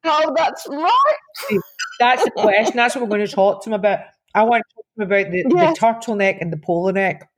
Oh, 0.03 0.33
that's 0.35 0.67
right. 0.69 1.59
That's 1.99 2.23
the 2.23 2.31
question. 2.31 2.75
That's 2.75 2.95
what 2.95 3.03
we're 3.03 3.09
going 3.09 3.27
to 3.27 3.33
talk 3.33 3.63
to 3.63 3.69
him 3.69 3.73
about. 3.73 3.99
I 4.33 4.43
want 4.43 4.63
to 4.69 4.75
talk 4.75 4.85
to 4.85 5.03
him 5.03 5.11
about 5.11 5.31
the, 5.31 5.45
yes. 5.55 5.79
the 5.79 5.85
turtleneck 5.85 6.37
and 6.41 6.51
the 6.51 6.57
polo 6.57 6.91
neck. 6.91 7.29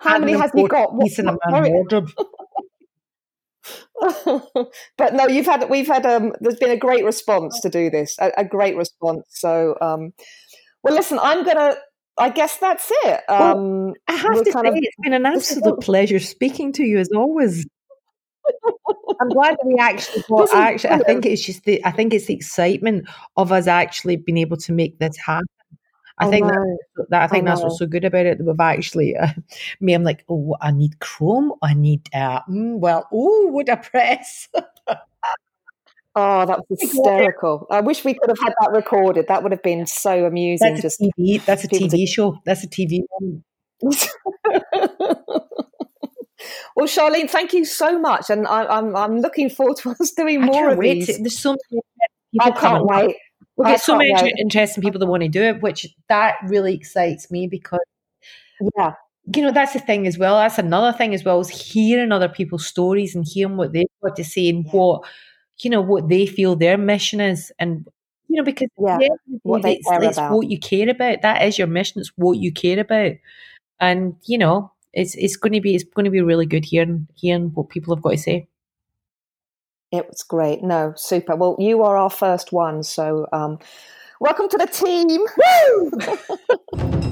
How 0.00 0.18
many 0.18 0.32
has 0.32 0.50
he 0.52 0.66
got? 0.66 0.92
In 1.18 1.28
a 1.28 1.36
man 1.48 1.72
wardrobe. 1.72 2.10
but 4.96 5.14
no, 5.14 5.26
you've 5.26 5.46
had 5.46 5.68
we've 5.68 5.86
had 5.86 6.06
um. 6.06 6.32
There's 6.40 6.56
been 6.56 6.70
a 6.70 6.76
great 6.76 7.04
response 7.04 7.60
to 7.60 7.68
do 7.68 7.90
this. 7.90 8.16
A, 8.18 8.30
a 8.38 8.44
great 8.44 8.76
response. 8.76 9.24
So 9.28 9.76
um, 9.80 10.12
well, 10.82 10.94
listen, 10.94 11.18
I'm 11.20 11.44
gonna. 11.44 11.76
I 12.18 12.30
guess 12.30 12.56
that's 12.58 12.90
it. 13.04 13.20
Um, 13.28 13.84
well, 13.84 13.94
I 14.08 14.12
have 14.12 14.44
to 14.44 14.52
say, 14.52 14.58
of, 14.58 14.74
it's 14.76 14.96
been 15.02 15.12
an 15.14 15.24
absolute 15.24 15.80
pleasure 15.80 16.18
speaking 16.18 16.72
to 16.74 16.84
you 16.84 16.98
as 16.98 17.08
always. 17.14 17.66
I'm 19.20 19.28
glad 19.28 19.52
that 19.52 19.66
we 19.66 19.76
actually 19.78 20.24
got. 20.28 20.54
Actually, 20.54 20.90
I 20.90 20.98
think 21.00 21.26
it's 21.26 21.44
just 21.44 21.64
the. 21.64 21.84
I 21.84 21.90
think 21.90 22.14
it's 22.14 22.26
the 22.26 22.34
excitement 22.34 23.08
of 23.36 23.52
us 23.52 23.66
actually 23.66 24.16
being 24.16 24.38
able 24.38 24.56
to 24.58 24.72
make 24.72 24.98
this 24.98 25.16
happen. 25.16 25.46
I 26.18 26.26
oh, 26.26 26.30
think 26.30 26.46
that, 26.46 26.78
that, 27.08 27.22
I 27.22 27.26
think 27.28 27.46
I 27.46 27.50
that's 27.50 27.62
what's 27.62 27.78
so 27.78 27.86
good 27.86 28.04
about 28.04 28.26
it. 28.26 28.38
That 28.38 28.44
we've 28.44 28.60
actually 28.60 29.16
uh, 29.16 29.28
me. 29.80 29.94
I'm 29.94 30.04
like, 30.04 30.24
oh, 30.28 30.56
I 30.60 30.70
need 30.70 30.98
Chrome. 31.00 31.52
I 31.62 31.74
need. 31.74 32.08
Uh, 32.14 32.40
mm, 32.48 32.78
well, 32.78 33.08
oh, 33.12 33.48
would 33.52 33.68
I 33.68 33.76
press? 33.76 34.48
Oh, 36.16 36.44
that's 36.44 36.62
hysterical! 36.68 37.68
I 37.70 37.80
wish 37.80 38.04
we 38.04 38.14
could 38.14 38.30
have 38.30 38.38
had 38.40 38.52
that 38.60 38.72
recorded. 38.72 39.28
That 39.28 39.44
would 39.44 39.52
have 39.52 39.62
been 39.62 39.86
so 39.86 40.24
amusing. 40.24 40.68
That's 40.68 40.82
just 40.82 41.00
a 41.00 41.08
TV. 41.16 41.44
That's 41.44 41.62
a 41.62 41.68
TV 41.68 41.88
to... 41.88 42.06
show. 42.06 42.36
That's 42.44 42.64
a 42.64 42.66
TV. 42.66 43.04
Well, 46.76 46.86
Sharleen, 46.86 47.28
thank 47.28 47.52
you 47.52 47.64
so 47.64 47.98
much, 47.98 48.30
and 48.30 48.46
I, 48.46 48.62
am 48.62 48.70
I'm, 48.70 48.96
I'm 48.96 49.18
looking 49.20 49.50
forward 49.50 49.76
to 49.78 49.90
us 49.90 50.12
doing 50.12 50.42
more 50.42 50.70
of 50.70 50.78
wait. 50.78 51.06
these. 51.06 51.18
There's 51.18 51.38
so 51.38 51.56
many 51.72 51.82
I 52.40 52.50
can't 52.50 52.84
wait. 52.86 53.16
We 53.56 53.66
get 53.66 53.80
so 53.80 53.96
many 53.96 54.12
wait. 54.14 54.34
interesting 54.38 54.82
people 54.82 55.00
that 55.00 55.06
want 55.06 55.22
to 55.22 55.28
do 55.28 55.42
it, 55.42 55.60
which 55.60 55.86
that 56.08 56.36
really 56.48 56.74
excites 56.74 57.30
me 57.30 57.46
because 57.46 57.80
yeah, 58.76 58.94
you 59.34 59.42
know 59.42 59.52
that's 59.52 59.72
the 59.72 59.80
thing 59.80 60.06
as 60.06 60.16
well. 60.16 60.36
That's 60.36 60.58
another 60.58 60.96
thing 60.96 61.14
as 61.14 61.24
well 61.24 61.40
is 61.40 61.48
hearing 61.48 62.12
other 62.12 62.28
people's 62.28 62.66
stories 62.66 63.14
and 63.14 63.26
hearing 63.26 63.56
what 63.56 63.72
they've 63.72 63.86
got 64.02 64.16
to 64.16 64.24
say 64.24 64.48
and 64.48 64.66
what 64.70 65.02
you 65.58 65.70
know 65.70 65.80
what 65.80 66.08
they 66.08 66.26
feel 66.26 66.56
their 66.56 66.78
mission 66.78 67.20
is 67.20 67.52
and 67.58 67.86
you 68.28 68.36
know 68.36 68.44
because 68.44 68.68
yeah, 68.78 68.98
what 69.42 69.64
it's, 69.64 69.86
it's 69.90 70.18
what 70.18 70.50
you 70.50 70.58
care 70.58 70.88
about 70.88 71.22
that 71.22 71.42
is 71.42 71.58
your 71.58 71.66
mission 71.66 72.00
it's 72.00 72.12
what 72.16 72.38
you 72.38 72.52
care 72.52 72.80
about 72.80 73.12
and 73.78 74.16
you 74.26 74.38
know 74.38 74.72
it's 74.92 75.14
it's 75.14 75.36
going 75.36 75.52
to 75.52 75.60
be 75.60 75.74
it's 75.74 75.84
going 75.84 76.04
to 76.04 76.10
be 76.10 76.20
really 76.20 76.46
good 76.46 76.64
hearing 76.64 77.06
hearing 77.14 77.50
what 77.54 77.68
people 77.68 77.94
have 77.94 78.02
got 78.02 78.10
to 78.10 78.18
say. 78.18 78.48
It 79.92 80.06
was 80.06 80.22
great. 80.22 80.62
No 80.62 80.94
super. 80.96 81.36
Well 81.36 81.56
you 81.58 81.82
are 81.82 81.96
our 81.96 82.10
first 82.10 82.52
one 82.52 82.82
so 82.82 83.26
um 83.32 83.58
welcome 84.20 84.48
to 84.48 84.58
the 84.58 84.66
team 84.66 85.26